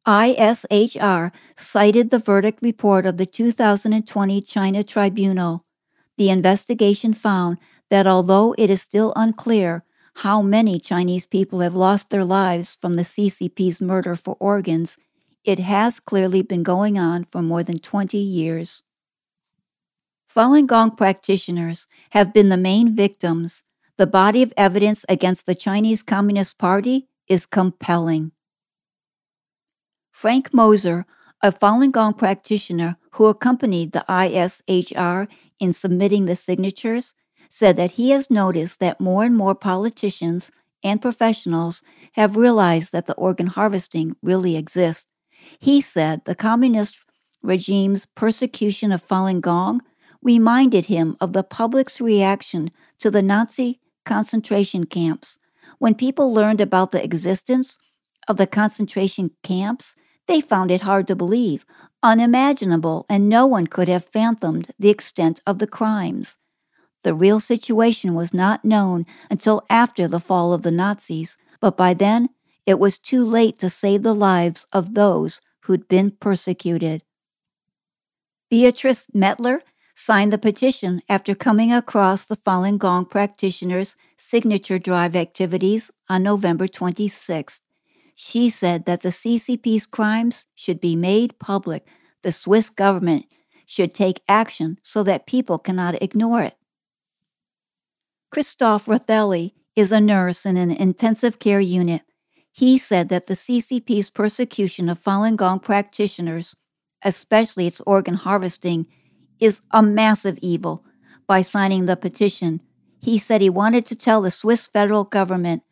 ISHR 0.07 1.33
cited 1.55 2.11
the 2.11 2.19
verdict 2.19 2.63
report 2.63 3.05
of 3.05 3.19
the 3.19 3.27
2020 3.27 4.41
China 4.43 4.83
Tribunal. 4.83 5.65
The 6.17 6.31
investigation 6.31 7.13
found 7.13 7.59
that 7.91 8.07
although 8.07 8.55
it 8.57 8.71
is 8.71 8.81
still 8.81 9.13
unclear 9.17 9.85
how 10.23 10.43
many 10.43 10.81
Chinese 10.81 11.27
people 11.27 11.61
have 11.61 11.77
lost 11.77 12.11
their 12.11 12.25
lives 12.25 12.75
from 12.75 12.95
the 12.95 13.03
CCP's 13.03 13.81
murder 13.81 14.17
for 14.17 14.37
organs, 14.41 14.99
it 15.45 15.61
has 15.61 16.01
clearly 16.01 16.43
been 16.43 16.65
going 16.65 16.99
on 16.99 17.23
for 17.23 17.41
more 17.41 17.63
than 17.63 17.79
20 17.79 18.19
years. 18.19 18.83
Falun 20.29 20.67
Gong 20.67 20.97
practitioners 20.97 21.87
have 22.11 22.35
been 22.35 22.49
the 22.49 22.57
main 22.57 22.97
victims. 22.97 23.63
The 23.97 24.09
body 24.09 24.43
of 24.43 24.53
evidence 24.57 25.05
against 25.09 25.47
the 25.47 25.55
Chinese 25.55 26.03
Communist 26.03 26.59
Party 26.59 27.07
is 27.29 27.47
compelling. 27.47 28.33
Frank 30.11 30.53
Moser, 30.53 31.07
a 31.45 31.53
Falun 31.53 31.93
Gong 31.93 32.13
practitioner 32.13 32.97
who 33.13 33.27
accompanied 33.27 33.93
the 33.93 34.05
ISHR 34.09 35.29
in 35.61 35.73
submitting 35.73 36.27
the 36.27 36.35
signatures, 36.35 37.15
said 37.49 37.77
that 37.77 37.93
he 37.93 38.11
has 38.11 38.31
noticed 38.31 38.81
that 38.81 39.01
more 39.01 39.25
and 39.25 39.37
more 39.37 39.55
politicians 39.55 40.51
and 40.85 41.03
professionals 41.03 41.83
have 42.13 42.37
realized 42.37 42.93
that 42.93 43.07
the 43.07 43.15
organ 43.15 43.49
harvesting 43.49 44.17
really 44.23 44.57
exists 44.57 45.09
he 45.59 45.81
said 45.81 46.25
the 46.25 46.35
communist 46.35 46.99
regime's 47.43 48.07
persecution 48.07 48.93
of 48.93 49.07
Falun 49.07 49.41
Gong 49.41 49.81
reminded 50.23 50.87
him 50.87 51.17
of 51.21 51.33
the 51.33 51.45
public's 51.45 52.01
reaction 52.01 52.71
to 52.99 53.11
the 53.11 53.23
Nazi 53.23 53.79
concentration 54.05 54.85
camps. 54.85 55.39
When 55.79 55.95
people 55.95 56.33
learned 56.35 56.61
about 56.61 56.91
the 56.91 57.03
existence 57.03 57.79
of 58.27 58.37
the 58.37 58.47
concentration 58.47 59.31
camps, 59.43 59.95
they 60.27 60.41
found 60.41 60.71
it 60.71 60.83
hard 60.83 61.07
to 61.07 61.17
believe, 61.17 61.65
unimaginable, 62.03 63.07
and 63.09 63.29
no 63.29 63.47
one 63.47 63.67
could 63.67 63.89
have 63.89 64.05
fathomed 64.05 64.73
the 64.79 64.91
extent 64.91 65.41
of 65.47 65.59
the 65.59 65.67
crimes. 65.67 66.37
The 67.03 67.15
real 67.15 67.41
situation 67.41 68.15
was 68.15 68.35
not 68.35 68.65
known 68.65 69.07
until 69.31 69.65
after 69.71 70.09
the 70.09 70.21
fall 70.21 70.53
of 70.53 70.63
the 70.63 70.71
Nazis, 70.71 71.37
but 71.61 71.77
by 71.77 71.95
then 71.95 72.31
it 72.67 72.79
was 72.79 72.99
too 72.99 73.25
late 73.25 73.59
to 73.61 73.71
save 73.71 74.03
the 74.03 74.15
lives 74.15 74.67
of 74.73 74.95
those 74.95 75.41
who'd 75.63 75.89
been 75.89 76.11
persecuted. 76.11 77.03
Beatrice 78.51 79.07
Mettler 79.15 79.61
signed 79.95 80.33
the 80.33 80.39
petition 80.39 81.03
after 81.09 81.35
coming 81.35 81.73
across 81.73 82.25
the 82.25 82.37
Falun 82.37 82.79
Gong 82.79 83.05
practitioners' 83.05 83.97
signature 84.17 84.79
drive 84.79 85.17
activities 85.17 85.91
on 86.09 86.23
November 86.23 86.67
26th. 86.67 87.61
She 88.15 88.49
said 88.51 88.85
that 88.87 89.03
the 89.03 89.11
CCP's 89.11 89.87
crimes 89.87 90.47
should 90.55 90.81
be 90.81 90.97
made 90.97 91.39
public. 91.39 91.87
The 92.23 92.33
Swiss 92.33 92.71
government 92.71 93.27
should 93.67 93.95
take 93.95 94.23
action 94.29 94.79
so 94.83 95.03
that 95.03 95.27
people 95.27 95.59
cannot 95.59 96.03
ignore 96.03 96.43
it. 96.43 96.57
Christoph 98.31 98.87
Rothelli 98.87 99.53
is 99.75 99.91
a 99.91 100.01
nurse 100.01 100.45
in 100.45 100.57
an 100.59 100.71
intensive 100.71 101.39
care 101.39 101.61
unit. 101.61 102.03
He 102.53 102.77
said 102.77 103.09
that 103.09 103.27
the 103.27 103.35
CCP's 103.35 104.11
persecution 104.11 104.89
of 104.89 105.01
Falun 105.01 105.37
Gong 105.37 105.61
practitioners, 105.61 106.55
especially 107.03 107.67
its 107.67 107.81
organ 107.83 108.15
harvesting, 108.15 108.87
is 109.41 109.63
a 109.71 109.83
massive 109.83 110.39
evil. 110.43 110.85
By 111.27 111.43
signing 111.43 111.87
the 111.87 111.97
petition, 111.97 112.61
he 113.01 113.19
said 113.19 113.41
he 113.41 113.49
wanted 113.49 113.87
to 113.87 113.97
tell 113.97 114.21
the 114.21 114.31
Swiss 114.31 114.67
federal 114.67 115.05
government, 115.05 115.63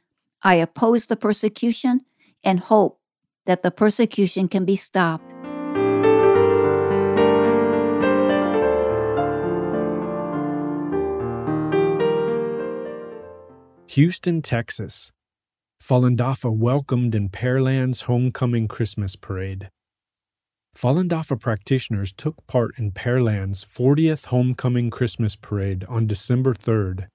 I 0.43 0.55
oppose 0.55 1.07
the 1.07 1.17
persecution 1.17 2.07
and 2.43 2.61
hope 2.61 3.01
that 3.45 3.63
the 3.63 3.71
persecution 3.71 4.49
can 4.49 4.65
be 4.65 4.77
stopped. 4.77 5.36
Houston, 13.97 14.43
Texas. 14.43 15.11
Falun 15.83 16.19
welcomed 16.55 17.15
in 17.15 17.31
Pearland's 17.31 18.03
homecoming 18.03 18.69
Christmas 18.69 19.17
parade. 19.17 19.71
Falun 20.77 21.09
practitioners 21.41 22.13
took 22.13 22.47
part 22.47 22.73
in 22.77 22.93
Pearland's 22.93 23.65
40th 23.65 24.27
Homecoming 24.27 24.91
Christmas 24.91 25.35
Parade 25.35 25.87
on 25.89 26.07
December 26.07 26.53
3rd. 26.53 27.07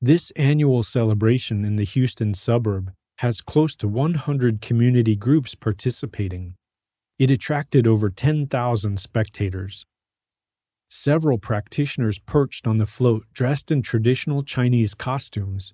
This 0.00 0.30
annual 0.36 0.84
celebration 0.84 1.64
in 1.64 1.74
the 1.74 1.84
Houston 1.84 2.32
suburb 2.32 2.92
has 3.18 3.40
close 3.40 3.74
to 3.74 3.88
100 3.88 4.60
community 4.60 5.16
groups 5.16 5.56
participating. 5.56 6.54
It 7.18 7.32
attracted 7.32 7.88
over 7.88 8.08
10,000 8.08 9.00
spectators. 9.00 9.84
Several 10.94 11.38
practitioners 11.38 12.18
perched 12.18 12.66
on 12.66 12.76
the 12.76 12.84
float 12.84 13.24
dressed 13.32 13.70
in 13.70 13.80
traditional 13.80 14.42
Chinese 14.42 14.92
costumes. 14.92 15.72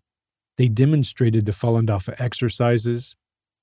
They 0.58 0.68
demonstrated 0.68 1.44
the 1.44 1.50
Falun 1.50 1.88
Dafa 1.88 2.14
exercises, 2.20 3.16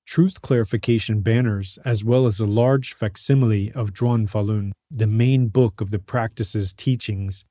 truth 0.04 0.42
clarification 0.42 1.22
banners, 1.22 1.78
as 1.82 2.04
well 2.04 2.26
as 2.26 2.40
a 2.40 2.44
large 2.44 2.92
facsimile 2.92 3.72
of 3.72 3.94
Zhuan 3.94 4.28
Falun, 4.30 4.72
the 4.90 5.06
main 5.06 5.48
book 5.48 5.80
of 5.80 5.90
the 5.90 5.98
practice's 5.98 6.74
teachings, 6.74 7.42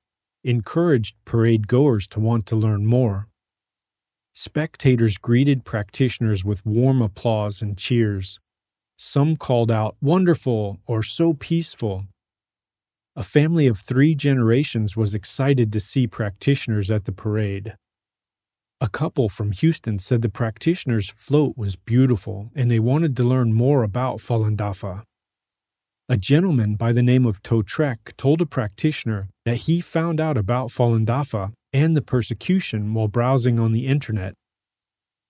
encouraged 0.43 1.15
parade 1.25 1.67
goers 1.67 2.07
to 2.09 2.19
want 2.19 2.45
to 2.45 2.55
learn 2.55 2.85
more. 2.85 3.27
Spectators 4.33 5.17
greeted 5.17 5.65
practitioners 5.65 6.45
with 6.45 6.63
warm 6.63 7.01
applause 7.01 7.59
and 7.59 7.75
cheers. 7.75 8.39
Some 8.97 9.35
called 9.35 9.71
out, 9.71 9.95
Wonderful 9.99 10.77
or 10.85 11.01
So 11.01 11.33
peaceful. 11.33 12.05
A 13.17 13.23
family 13.23 13.65
of 13.65 13.77
three 13.77 14.13
generations 14.13 14.97
was 14.97 15.15
excited 15.15 15.71
to 15.71 15.79
see 15.79 16.05
practitioners 16.05 16.91
at 16.91 17.05
the 17.05 17.13
parade. 17.13 17.75
A 18.81 18.89
couple 18.89 19.29
from 19.29 19.53
Houston 19.53 19.99
said 19.99 20.21
the 20.21 20.27
practitioner's 20.27 21.09
float 21.09 21.57
was 21.57 21.77
beautiful 21.77 22.51
and 22.53 22.69
they 22.69 22.79
wanted 22.79 23.15
to 23.15 23.23
learn 23.23 23.53
more 23.53 23.83
about 23.83 24.17
Falun 24.17 24.57
Dafa. 24.57 25.03
A 26.09 26.17
gentleman 26.17 26.75
by 26.75 26.91
the 26.91 27.01
name 27.01 27.25
of 27.25 27.41
To 27.43 27.63
Trek 27.63 28.13
told 28.17 28.41
a 28.41 28.45
practitioner 28.45 29.29
that 29.45 29.63
he 29.65 29.79
found 29.79 30.19
out 30.19 30.37
about 30.37 30.67
Falun 30.67 31.05
Dafa 31.05 31.53
and 31.71 31.95
the 31.95 32.01
persecution 32.01 32.93
while 32.93 33.07
browsing 33.07 33.61
on 33.61 33.71
the 33.71 33.87
internet. 33.87 34.33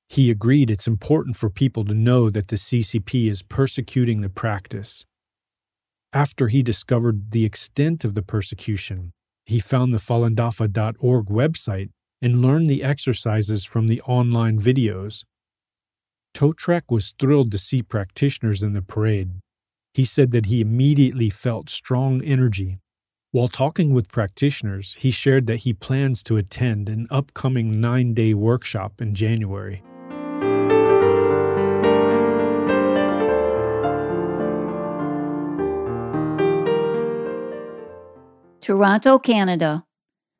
He 0.09 0.31
agreed 0.31 0.71
it's 0.71 0.87
important 0.87 1.37
for 1.37 1.51
people 1.51 1.85
to 1.85 1.93
know 1.93 2.31
that 2.31 2.47
the 2.47 2.55
CCP 2.55 3.29
is 3.29 3.43
persecuting 3.43 4.21
the 4.21 4.29
practice. 4.29 5.05
After 6.15 6.47
he 6.47 6.63
discovered 6.63 7.31
the 7.31 7.43
extent 7.43 8.05
of 8.05 8.13
the 8.13 8.21
persecution, 8.21 9.11
he 9.45 9.59
found 9.59 9.91
the 9.91 9.97
falundafa.org 9.97 11.25
website 11.25 11.89
and 12.21 12.41
learned 12.41 12.67
the 12.67 12.83
exercises 12.83 13.65
from 13.65 13.87
the 13.87 14.01
online 14.03 14.57
videos. 14.57 15.25
Totrek 16.33 16.83
was 16.89 17.13
thrilled 17.19 17.51
to 17.51 17.57
see 17.57 17.81
practitioners 17.81 18.63
in 18.63 18.71
the 18.71 18.81
parade. 18.81 19.31
He 19.93 20.05
said 20.05 20.31
that 20.31 20.45
he 20.45 20.61
immediately 20.61 21.29
felt 21.29 21.69
strong 21.69 22.23
energy. 22.23 22.79
While 23.31 23.49
talking 23.49 23.93
with 23.93 24.07
practitioners, 24.07 24.93
he 24.93 25.11
shared 25.11 25.47
that 25.47 25.63
he 25.67 25.73
plans 25.73 26.23
to 26.23 26.37
attend 26.37 26.87
an 26.87 27.07
upcoming 27.11 27.81
nine 27.81 28.13
day 28.13 28.33
workshop 28.33 29.01
in 29.01 29.15
January. 29.15 29.83
Toronto, 38.65 39.19
Canada. 39.19 39.85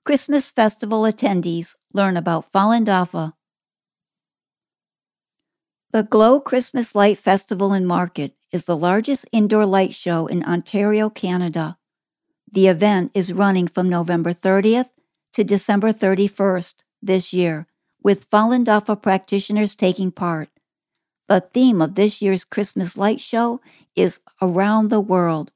Christmas 0.03 0.49
festival 0.49 1.03
attendees 1.03 1.75
learn 1.93 2.17
about 2.17 2.51
Falun 2.51 2.83
Dafa. 2.83 3.33
The 5.91 6.01
Glow 6.01 6.39
Christmas 6.39 6.95
Light 6.95 7.19
Festival 7.19 7.71
and 7.71 7.85
Market 7.85 8.33
is 8.51 8.65
the 8.65 8.75
largest 8.75 9.27
indoor 9.31 9.67
light 9.67 9.93
show 9.93 10.25
in 10.25 10.43
Ontario, 10.43 11.07
Canada. 11.07 11.77
The 12.51 12.65
event 12.65 13.11
is 13.13 13.31
running 13.31 13.67
from 13.67 13.89
November 13.89 14.33
30th 14.33 14.89
to 15.33 15.43
December 15.43 15.93
31st 15.93 16.83
this 17.03 17.31
year, 17.31 17.67
with 18.01 18.27
Falun 18.31 18.65
Dafa 18.65 18.99
practitioners 18.99 19.75
taking 19.75 20.09
part. 20.09 20.49
The 21.27 21.41
theme 21.41 21.79
of 21.79 21.93
this 21.93 22.23
year's 22.23 22.43
Christmas 22.43 22.97
light 22.97 23.21
show 23.21 23.61
is 23.95 24.19
Around 24.41 24.89
the 24.89 24.99
World. 24.99 25.51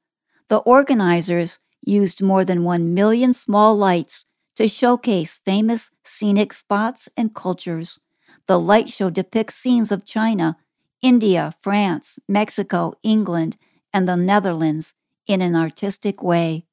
The 0.46 0.58
organizers 0.58 1.58
used 1.82 2.22
more 2.22 2.44
than 2.44 2.64
1 2.64 2.94
million 2.94 3.32
small 3.32 3.76
lights 3.76 4.24
to 4.56 4.68
showcase 4.68 5.40
famous 5.44 5.90
scenic 6.04 6.52
spots 6.52 7.08
and 7.16 7.34
cultures. 7.34 8.00
The 8.46 8.58
light 8.58 8.88
show 8.88 9.10
depicts 9.10 9.54
scenes 9.54 9.92
of 9.92 10.04
China, 10.04 10.56
India, 11.02 11.54
France, 11.60 12.18
Mexico, 12.28 12.94
England, 13.02 13.56
and 13.92 14.08
the 14.08 14.16
Netherlands 14.16 14.94
in 15.26 15.40
an 15.40 15.56
artistic 15.56 16.22
way. 16.22 16.66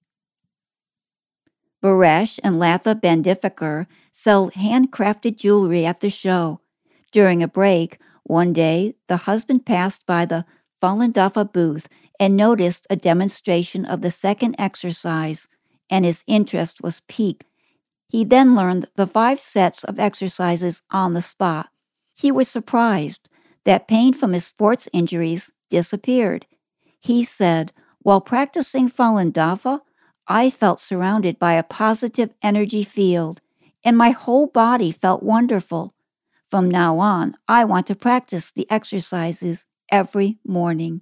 Baresh 1.81 2.39
and 2.43 2.55
Latha 2.55 2.99
Bandifikar 2.99 3.87
sell 4.11 4.49
handcrafted 4.51 5.37
jewelry 5.37 5.85
at 5.85 5.99
the 5.99 6.09
show. 6.09 6.59
During 7.11 7.41
a 7.41 7.47
break, 7.47 7.99
one 8.23 8.51
day, 8.51 8.95
the 9.07 9.17
husband 9.17 9.65
passed 9.65 10.05
by 10.05 10.25
the 10.25 10.45
Falun 10.81 11.13
Dafa 11.13 11.51
booth 11.51 11.87
and 12.19 12.35
noticed 12.35 12.87
a 12.89 12.95
demonstration 12.95 13.85
of 13.85 14.01
the 14.01 14.11
second 14.11 14.55
exercise, 14.57 15.47
and 15.89 16.05
his 16.05 16.23
interest 16.27 16.81
was 16.81 17.01
piqued 17.07 17.45
he 18.07 18.23
then 18.23 18.55
learned 18.55 18.87
the 18.95 19.07
five 19.07 19.39
sets 19.39 19.83
of 19.83 19.99
exercises 19.99 20.81
on 20.91 21.13
the 21.13 21.21
spot. 21.21 21.69
He 22.15 22.31
was 22.31 22.47
surprised 22.47 23.29
that 23.65 23.87
pain 23.87 24.13
from 24.13 24.33
his 24.33 24.45
sports 24.45 24.87
injuries 24.93 25.51
disappeared. 25.69 26.45
He 26.99 27.23
said, 27.23 27.73
While 27.99 28.21
practicing 28.21 28.89
Falun 28.89 29.31
Dafa, 29.31 29.81
I 30.27 30.49
felt 30.49 30.79
surrounded 30.79 31.37
by 31.37 31.53
a 31.53 31.63
positive 31.63 32.33
energy 32.41 32.83
field, 32.83 33.41
and 33.83 33.97
my 33.97 34.11
whole 34.11 34.47
body 34.47 34.91
felt 34.91 35.21
wonderful. 35.21 35.93
From 36.49 36.71
now 36.71 36.99
on, 36.99 37.35
I 37.47 37.65
want 37.65 37.87
to 37.87 37.95
practice 37.95 38.51
the 38.51 38.69
exercises 38.71 39.65
every 39.91 40.39
morning. 40.45 41.01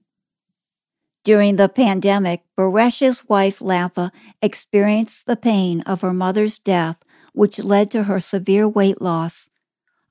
During 1.26 1.56
the 1.56 1.70
pandemic, 1.70 2.44
Baresh's 2.56 3.28
wife 3.28 3.58
Latha 3.58 4.12
experienced 4.44 5.26
the 5.26 5.36
pain 5.36 5.82
of 5.82 6.02
her 6.02 6.14
mother's 6.14 6.60
death, 6.60 7.02
which 7.34 7.58
led 7.58 7.90
to 7.92 8.04
her 8.04 8.20
severe 8.20 8.68
weight 8.68 9.02
loss. 9.02 9.50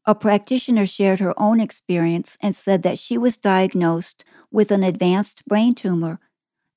A 0.07 0.17
practitioner 0.17 0.87
shared 0.87 1.21
her 1.21 1.33
own 1.41 1.61
experience 1.61 2.37
and 2.41 2.57
said 2.57 2.83
that 2.83 2.99
she 2.99 3.17
was 3.17 3.37
diagnosed 3.37 4.25
with 4.51 4.73
an 4.73 4.83
advanced 4.83 5.47
brain 5.47 5.77
tumor. 5.77 6.19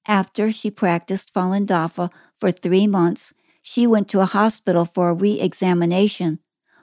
After 0.07 0.51
she 0.51 0.69
practiced 0.69 1.33
Falun 1.33 1.65
Dafa 1.65 2.11
for 2.39 2.51
three 2.51 2.85
months, 2.85 3.33
she 3.63 3.87
went 3.87 4.07
to 4.09 4.21
a 4.21 4.27
hospital 4.27 4.85
for 4.85 5.09
a 5.09 5.15
re 5.15 5.41
examination, 5.41 6.41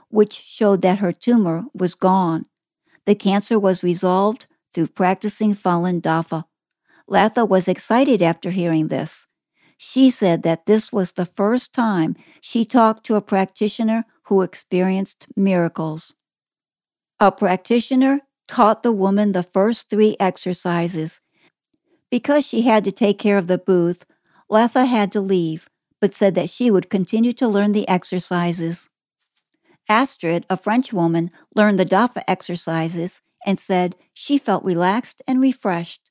which 0.08 0.32
showed 0.32 0.82
that 0.82 0.98
her 0.98 1.12
tumor 1.12 1.66
was 1.72 1.94
gone. 1.94 2.46
The 3.06 3.14
cancer 3.14 3.60
was 3.60 3.84
resolved 3.84 4.48
through 4.72 4.88
practicing 4.88 5.54
Falun 5.54 6.02
Dafa. 6.02 6.46
Latha 7.08 7.46
was 7.48 7.68
excited 7.68 8.22
after 8.22 8.50
hearing 8.50 8.88
this. 8.88 9.26
She 9.76 10.10
said 10.10 10.42
that 10.42 10.66
this 10.66 10.92
was 10.92 11.12
the 11.12 11.26
first 11.26 11.72
time 11.72 12.16
she 12.40 12.64
talked 12.64 13.04
to 13.06 13.16
a 13.16 13.20
practitioner 13.20 14.04
who 14.24 14.42
experienced 14.42 15.26
miracles. 15.36 16.14
A 17.20 17.30
practitioner 17.30 18.20
taught 18.48 18.82
the 18.82 18.92
woman 18.92 19.32
the 19.32 19.42
first 19.42 19.90
three 19.90 20.16
exercises. 20.18 21.20
Because 22.10 22.46
she 22.46 22.62
had 22.62 22.84
to 22.84 22.92
take 22.92 23.18
care 23.18 23.38
of 23.38 23.46
the 23.46 23.58
booth, 23.58 24.04
Latha 24.50 24.86
had 24.86 25.10
to 25.12 25.20
leave, 25.20 25.68
but 26.00 26.14
said 26.14 26.34
that 26.34 26.50
she 26.50 26.70
would 26.70 26.90
continue 26.90 27.32
to 27.34 27.48
learn 27.48 27.72
the 27.72 27.88
exercises. 27.88 28.88
Astrid, 29.88 30.46
a 30.48 30.56
French 30.56 30.92
woman, 30.92 31.30
learned 31.54 31.78
the 31.78 31.84
Dafa 31.84 32.22
exercises 32.26 33.22
and 33.44 33.58
said 33.58 33.96
she 34.14 34.38
felt 34.38 34.64
relaxed 34.64 35.22
and 35.26 35.40
refreshed. 35.40 36.03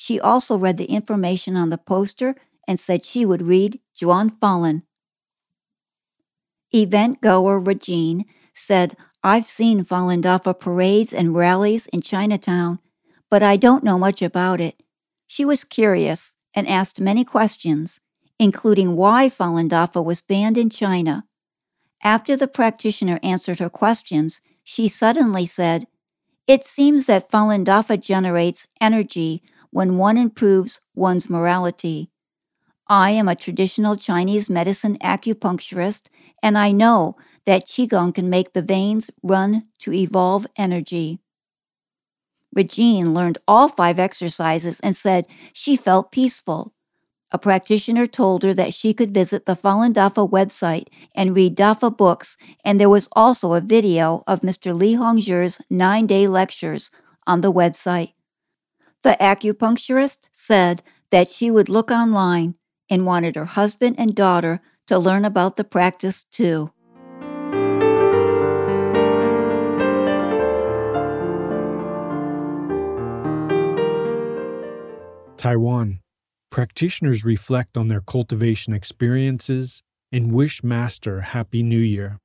She 0.00 0.20
also 0.20 0.56
read 0.56 0.76
the 0.76 0.84
information 0.84 1.56
on 1.56 1.70
the 1.70 1.76
poster 1.76 2.36
and 2.68 2.78
said 2.78 3.04
she 3.04 3.26
would 3.26 3.42
read 3.42 3.80
Zhuan 4.00 4.30
Falun. 4.30 4.82
Event 6.72 7.20
goer 7.20 7.58
Regine 7.58 8.24
said, 8.54 8.96
I've 9.24 9.44
seen 9.44 9.84
Falun 9.84 10.22
Dafa 10.22 10.56
parades 10.56 11.12
and 11.12 11.34
rallies 11.34 11.88
in 11.88 12.00
Chinatown, 12.00 12.78
but 13.28 13.42
I 13.42 13.56
don't 13.56 13.82
know 13.82 13.98
much 13.98 14.22
about 14.22 14.60
it. 14.60 14.80
She 15.26 15.44
was 15.44 15.64
curious 15.64 16.36
and 16.54 16.68
asked 16.68 17.00
many 17.00 17.24
questions, 17.24 17.98
including 18.38 18.94
why 18.94 19.28
Falun 19.28 19.68
Dafa 19.68 20.04
was 20.04 20.20
banned 20.20 20.56
in 20.56 20.70
China. 20.70 21.24
After 22.04 22.36
the 22.36 22.46
practitioner 22.46 23.18
answered 23.24 23.58
her 23.58 23.68
questions, 23.68 24.40
she 24.62 24.86
suddenly 24.86 25.44
said, 25.44 25.88
It 26.46 26.64
seems 26.64 27.06
that 27.06 27.28
Falun 27.28 27.64
Dafa 27.64 28.00
generates 28.00 28.68
energy 28.80 29.42
when 29.70 29.98
one 29.98 30.16
improves 30.16 30.80
one's 30.94 31.28
morality. 31.28 32.10
I 32.88 33.10
am 33.10 33.28
a 33.28 33.36
traditional 33.36 33.96
Chinese 33.96 34.48
medicine 34.48 34.96
acupuncturist, 34.98 36.08
and 36.42 36.56
I 36.56 36.72
know 36.72 37.16
that 37.44 37.66
Qigong 37.66 38.14
can 38.14 38.30
make 38.30 38.52
the 38.52 38.62
veins 38.62 39.10
run 39.22 39.64
to 39.80 39.92
evolve 39.92 40.46
energy. 40.56 41.18
Regine 42.54 43.12
learned 43.12 43.38
all 43.46 43.68
five 43.68 43.98
exercises 43.98 44.80
and 44.80 44.96
said 44.96 45.26
she 45.52 45.76
felt 45.76 46.10
peaceful. 46.10 46.72
A 47.30 47.38
practitioner 47.38 48.06
told 48.06 48.42
her 48.42 48.54
that 48.54 48.72
she 48.72 48.94
could 48.94 49.12
visit 49.12 49.44
the 49.44 49.54
Falun 49.54 49.92
Dafa 49.92 50.28
website 50.28 50.86
and 51.14 51.34
read 51.34 51.56
Dafa 51.56 51.94
books, 51.94 52.38
and 52.64 52.80
there 52.80 52.88
was 52.88 53.08
also 53.12 53.52
a 53.52 53.60
video 53.60 54.24
of 54.26 54.40
Mr. 54.40 54.74
Li 54.74 54.94
Hongzhi's 54.94 55.60
nine 55.68 56.06
day 56.06 56.26
lectures 56.26 56.90
on 57.26 57.42
the 57.42 57.52
website. 57.52 58.12
The 59.02 59.16
acupuncturist 59.20 60.28
said 60.32 60.82
that 61.10 61.30
she 61.30 61.50
would 61.50 61.68
look 61.68 61.90
online 61.90 62.56
and 62.90 63.06
wanted 63.06 63.36
her 63.36 63.44
husband 63.44 63.96
and 63.98 64.14
daughter 64.14 64.60
to 64.88 64.98
learn 64.98 65.24
about 65.24 65.56
the 65.56 65.64
practice 65.64 66.24
too. 66.24 66.72
Taiwan. 75.36 76.00
Practitioners 76.50 77.24
reflect 77.24 77.76
on 77.76 77.86
their 77.86 78.00
cultivation 78.00 78.72
experiences 78.72 79.82
and 80.10 80.32
wish 80.32 80.64
Master 80.64 81.20
Happy 81.20 81.62
New 81.62 81.78
Year. 81.78 82.18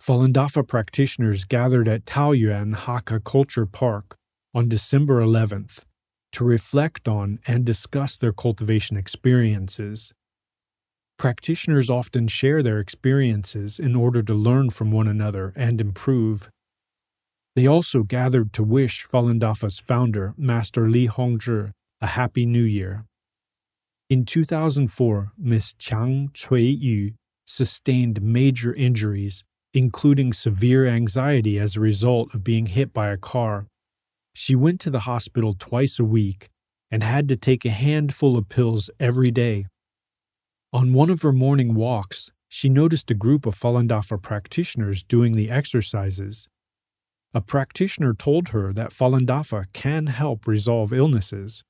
Falun 0.00 0.32
Dafa 0.32 0.66
practitioners 0.66 1.44
gathered 1.44 1.88
at 1.88 2.04
Taoyuan 2.04 2.74
Hakka 2.74 3.24
Culture 3.24 3.64
Park 3.64 4.18
on 4.54 4.68
December 4.68 5.20
11th 5.20 5.84
to 6.32 6.44
reflect 6.44 7.08
on 7.08 7.38
and 7.46 7.64
discuss 7.64 8.16
their 8.16 8.32
cultivation 8.32 8.96
experiences. 8.96 10.12
Practitioners 11.18 11.88
often 11.88 12.26
share 12.26 12.62
their 12.62 12.78
experiences 12.78 13.78
in 13.78 13.94
order 13.94 14.22
to 14.22 14.34
learn 14.34 14.70
from 14.70 14.90
one 14.90 15.06
another 15.06 15.52
and 15.56 15.80
improve. 15.80 16.50
They 17.54 17.66
also 17.66 18.02
gathered 18.02 18.52
to 18.54 18.62
wish 18.64 19.06
Falun 19.06 19.38
Dafa's 19.38 19.78
founder, 19.78 20.34
Master 20.36 20.88
Li 20.88 21.06
Hongzhi, 21.06 21.72
a 22.00 22.06
Happy 22.06 22.46
New 22.46 22.64
Year. 22.64 23.04
In 24.08 24.24
2004, 24.24 25.32
Ms. 25.38 25.74
Chang 25.78 26.30
Cui-yu 26.34 27.12
sustained 27.44 28.22
major 28.22 28.74
injuries, 28.74 29.44
including 29.74 30.32
severe 30.32 30.86
anxiety 30.86 31.58
as 31.58 31.76
a 31.76 31.80
result 31.80 32.34
of 32.34 32.42
being 32.42 32.66
hit 32.66 32.92
by 32.92 33.08
a 33.08 33.16
car. 33.16 33.66
She 34.32 34.54
went 34.54 34.80
to 34.80 34.90
the 34.90 35.00
hospital 35.00 35.54
twice 35.58 35.98
a 35.98 36.04
week 36.04 36.48
and 36.90 37.02
had 37.02 37.28
to 37.28 37.36
take 37.36 37.64
a 37.64 37.70
handful 37.70 38.36
of 38.36 38.48
pills 38.48 38.90
every 38.98 39.30
day. 39.30 39.66
On 40.72 40.92
one 40.92 41.10
of 41.10 41.22
her 41.22 41.32
morning 41.32 41.74
walks, 41.74 42.30
she 42.48 42.68
noticed 42.68 43.10
a 43.10 43.14
group 43.14 43.46
of 43.46 43.54
Falun 43.54 43.88
Dafa 43.88 44.20
practitioners 44.20 45.02
doing 45.02 45.32
the 45.32 45.50
exercises. 45.50 46.48
A 47.34 47.40
practitioner 47.40 48.12
told 48.12 48.48
her 48.48 48.72
that 48.74 48.90
Falun 48.90 49.26
Dafa 49.26 49.64
can 49.72 50.06
help 50.06 50.46
resolve 50.46 50.92
illnesses. 50.92 51.64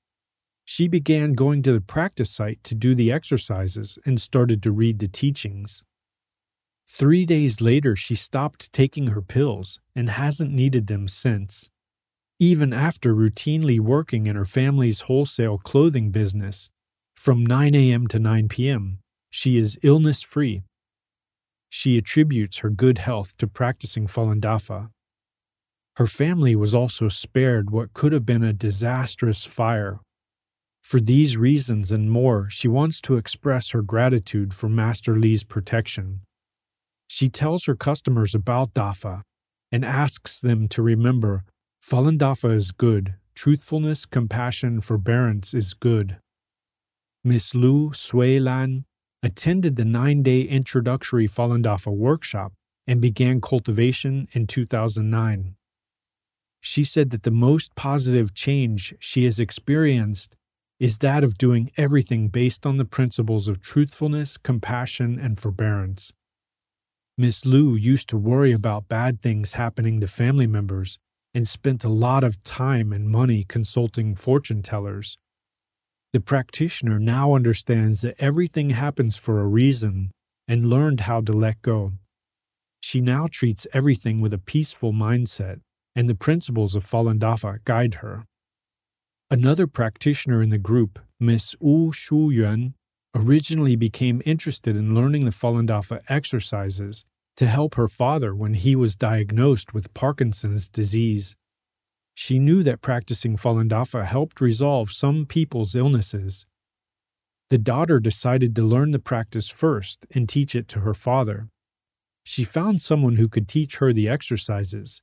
She 0.64 0.88
began 0.88 1.34
going 1.34 1.62
to 1.62 1.72
the 1.72 1.80
practice 1.80 2.30
site 2.30 2.62
to 2.64 2.74
do 2.74 2.94
the 2.94 3.12
exercises 3.12 3.98
and 4.04 4.20
started 4.20 4.62
to 4.62 4.72
read 4.72 4.98
the 4.98 5.08
teachings. 5.08 5.82
Three 6.88 7.24
days 7.24 7.60
later, 7.60 7.94
she 7.96 8.14
stopped 8.14 8.72
taking 8.72 9.08
her 9.08 9.22
pills 9.22 9.78
and 9.94 10.08
hasn't 10.08 10.52
needed 10.52 10.88
them 10.88 11.08
since. 11.08 11.68
Even 12.42 12.72
after 12.72 13.14
routinely 13.14 13.78
working 13.78 14.26
in 14.26 14.34
her 14.34 14.44
family's 14.44 15.02
wholesale 15.02 15.58
clothing 15.58 16.10
business 16.10 16.68
from 17.14 17.46
9 17.46 17.74
a.m. 17.74 18.08
to 18.08 18.18
9 18.18 18.48
p.m., 18.48 18.98
she 19.30 19.56
is 19.56 19.78
illness 19.82 20.22
free. 20.22 20.62
She 21.68 21.96
attributes 21.96 22.58
her 22.58 22.70
good 22.70 22.98
health 22.98 23.36
to 23.38 23.46
practicing 23.46 24.08
Falun 24.08 24.40
Dafa. 24.40 24.90
Her 25.96 26.06
family 26.08 26.56
was 26.56 26.74
also 26.74 27.08
spared 27.08 27.70
what 27.70 27.92
could 27.92 28.12
have 28.12 28.26
been 28.26 28.42
a 28.42 28.52
disastrous 28.52 29.44
fire 29.44 30.00
for 30.82 31.00
these 31.00 31.36
reasons 31.36 31.92
and 31.92 32.10
more, 32.10 32.50
she 32.50 32.66
wants 32.68 33.00
to 33.02 33.16
express 33.16 33.70
her 33.70 33.82
gratitude 33.82 34.52
for 34.52 34.68
Master 34.68 35.16
Li's 35.16 35.44
protection. 35.44 36.20
She 37.06 37.28
tells 37.28 37.66
her 37.66 37.76
customers 37.76 38.34
about 38.34 38.74
Dafa 38.74 39.22
and 39.70 39.84
asks 39.84 40.40
them 40.40 40.68
to 40.68 40.82
remember 40.82 41.44
Falun 41.82 42.16
Dafa 42.16 42.54
is 42.54 42.70
good, 42.70 43.14
truthfulness, 43.34 44.06
compassion, 44.06 44.80
forbearance 44.80 45.52
is 45.52 45.74
good. 45.74 46.18
Miss 47.24 47.56
Lu 47.56 47.92
Sui 47.92 48.38
Lan 48.38 48.84
attended 49.20 49.74
the 49.74 49.84
nine 49.84 50.22
day 50.22 50.42
introductory 50.42 51.26
Falun 51.26 51.64
Dafa 51.64 51.92
workshop 51.92 52.52
and 52.86 53.00
began 53.00 53.40
cultivation 53.40 54.28
in 54.32 54.46
2009. 54.46 55.56
She 56.60 56.84
said 56.84 57.10
that 57.10 57.24
the 57.24 57.32
most 57.32 57.74
positive 57.74 58.32
change 58.32 58.94
she 59.00 59.24
has 59.24 59.40
experienced 59.40 60.36
is 60.78 60.98
that 60.98 61.24
of 61.24 61.36
doing 61.36 61.72
everything 61.76 62.28
based 62.28 62.64
on 62.64 62.76
the 62.76 62.84
principles 62.84 63.48
of 63.48 63.60
truthfulness, 63.60 64.36
compassion, 64.36 65.18
and 65.18 65.36
forbearance. 65.36 66.12
Miss 67.18 67.44
Lu 67.44 67.74
used 67.74 68.08
to 68.08 68.16
worry 68.16 68.52
about 68.52 68.88
bad 68.88 69.20
things 69.20 69.54
happening 69.54 70.00
to 70.00 70.06
family 70.06 70.46
members 70.46 70.98
and 71.34 71.48
spent 71.48 71.84
a 71.84 71.88
lot 71.88 72.24
of 72.24 72.42
time 72.44 72.92
and 72.92 73.08
money 73.08 73.44
consulting 73.48 74.14
fortune 74.14 74.62
tellers. 74.62 75.16
The 76.12 76.20
practitioner 76.20 76.98
now 76.98 77.34
understands 77.34 78.02
that 78.02 78.16
everything 78.18 78.70
happens 78.70 79.16
for 79.16 79.40
a 79.40 79.46
reason 79.46 80.10
and 80.46 80.66
learned 80.66 81.00
how 81.00 81.22
to 81.22 81.32
let 81.32 81.62
go. 81.62 81.92
She 82.80 83.00
now 83.00 83.28
treats 83.30 83.66
everything 83.72 84.20
with 84.20 84.34
a 84.34 84.38
peaceful 84.38 84.92
mindset, 84.92 85.60
and 85.94 86.08
the 86.08 86.14
principles 86.14 86.74
of 86.74 86.84
Falun 86.84 87.18
Dafa 87.18 87.64
guide 87.64 87.94
her. 87.96 88.24
Another 89.30 89.66
practitioner 89.66 90.42
in 90.42 90.50
the 90.50 90.58
group, 90.58 90.98
Miss 91.18 91.54
Wu 91.60 91.92
Shuyuan, 91.92 92.74
originally 93.14 93.76
became 93.76 94.20
interested 94.26 94.76
in 94.76 94.94
learning 94.94 95.24
the 95.24 95.30
Falun 95.30 95.68
Dafa 95.68 96.00
exercises 96.08 97.04
to 97.36 97.46
help 97.46 97.74
her 97.74 97.88
father 97.88 98.34
when 98.34 98.54
he 98.54 98.76
was 98.76 98.96
diagnosed 98.96 99.72
with 99.72 99.94
Parkinson's 99.94 100.68
disease. 100.68 101.34
She 102.14 102.38
knew 102.38 102.62
that 102.62 102.82
practicing 102.82 103.36
Falun 103.36 103.68
Dafa 103.68 104.04
helped 104.04 104.40
resolve 104.40 104.90
some 104.90 105.26
people's 105.26 105.74
illnesses. 105.74 106.46
The 107.50 107.58
daughter 107.58 107.98
decided 107.98 108.54
to 108.56 108.62
learn 108.62 108.90
the 108.90 108.98
practice 108.98 109.48
first 109.48 110.06
and 110.14 110.28
teach 110.28 110.54
it 110.54 110.68
to 110.68 110.80
her 110.80 110.94
father. 110.94 111.48
She 112.24 112.44
found 112.44 112.80
someone 112.80 113.16
who 113.16 113.28
could 113.28 113.48
teach 113.48 113.78
her 113.78 113.92
the 113.92 114.08
exercises, 114.08 115.00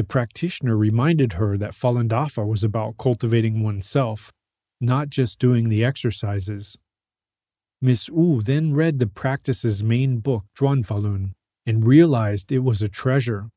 the 0.00 0.04
practitioner 0.04 0.78
reminded 0.78 1.34
her 1.34 1.58
that 1.58 1.72
Falun 1.72 2.08
Dafa 2.08 2.46
was 2.46 2.64
about 2.64 2.96
cultivating 2.96 3.62
oneself, 3.62 4.32
not 4.80 5.10
just 5.10 5.38
doing 5.38 5.68
the 5.68 5.84
exercises. 5.84 6.78
Miss 7.82 8.10
Wu 8.10 8.42
then 8.42 8.74
read 8.74 8.98
the 8.98 9.06
practice's 9.06 9.82
main 9.82 10.18
book, 10.18 10.44
Zhuan 10.58 10.86
Falun, 10.86 11.32
and 11.64 11.86
realized 11.86 12.52
it 12.52 12.60
was 12.60 12.82
a 12.82 12.88
treasure. 12.88 13.48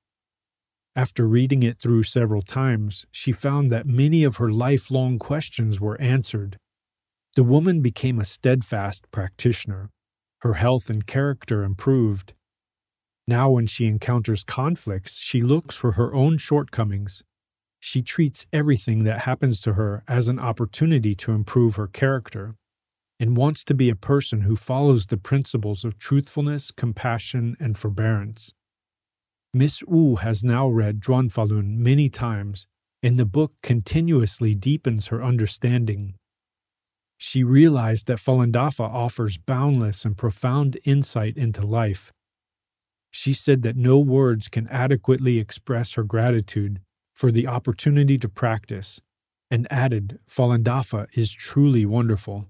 After 0.96 1.28
reading 1.28 1.64
it 1.64 1.80
through 1.80 2.04
several 2.04 2.42
times, 2.42 3.06
she 3.12 3.32
found 3.32 3.72
that 3.72 3.88
many 3.88 4.24
of 4.24 4.38
her 4.38 4.52
lifelong 4.52 5.18
questions 5.18 5.80
were 5.80 6.00
answered. 6.00 6.58
The 7.36 7.44
woman 7.44 7.82
became 7.82 8.20
a 8.20 8.26
steadfast 8.26 9.10
practitioner. 9.12 9.90
Her 10.42 10.54
health 10.54 10.90
and 10.90 11.06
character 11.08 11.64
improved, 11.64 12.34
now, 13.28 13.52
when 13.52 13.68
she 13.68 13.86
encounters 13.86 14.44
conflicts, 14.44 15.18
she 15.18 15.42
looks 15.42 15.78
for 15.78 15.94
her 15.94 16.14
own 16.14 16.38
shortcomings. 16.38 17.24
She 17.80 18.02
treats 18.02 18.46
everything 18.52 19.06
that 19.06 19.20
happens 19.20 19.62
to 19.62 19.74
her 19.74 20.04
as 20.08 20.28
an 20.28 20.40
opportunity 20.40 21.16
to 21.16 21.32
improve 21.32 21.76
her 21.76 21.88
character. 21.88 22.56
And 23.24 23.38
wants 23.38 23.64
to 23.64 23.74
be 23.74 23.90
a 23.90 23.96
person 23.96 24.42
who 24.42 24.54
follows 24.54 25.06
the 25.06 25.16
principles 25.16 25.86
of 25.86 25.98
truthfulness, 25.98 26.72
compassion, 26.72 27.56
and 27.58 27.78
forbearance. 27.78 28.52
Miss 29.54 29.82
Wu 29.84 30.18
has 30.18 30.44
now 30.44 30.68
read 30.68 31.00
Zhuan 31.00 31.32
Falun 31.32 31.78
many 31.78 32.10
times, 32.10 32.68
and 33.02 33.18
the 33.18 33.26
book 33.26 33.54
continuously 33.64 34.54
deepens 34.56 35.08
her 35.08 35.24
understanding. 35.24 36.16
She 37.18 37.46
realized 37.46 38.08
that 38.08 38.18
Falun 38.18 38.52
Dafa 38.52 38.84
offers 38.84 39.38
boundless 39.38 40.04
and 40.04 40.18
profound 40.18 40.78
insight 40.84 41.38
into 41.38 41.66
life. 41.66 42.12
She 43.10 43.32
said 43.32 43.62
that 43.62 43.78
no 43.78 44.00
words 44.00 44.50
can 44.50 44.68
adequately 44.68 45.40
express 45.40 45.94
her 45.94 46.04
gratitude 46.04 46.82
for 47.16 47.32
the 47.32 47.48
opportunity 47.48 48.18
to 48.18 48.28
practice, 48.28 49.00
and 49.50 49.66
added, 49.72 50.20
Falun 50.30 50.62
Dafa 50.62 51.08
is 51.14 51.32
truly 51.32 51.86
wonderful. 51.86 52.50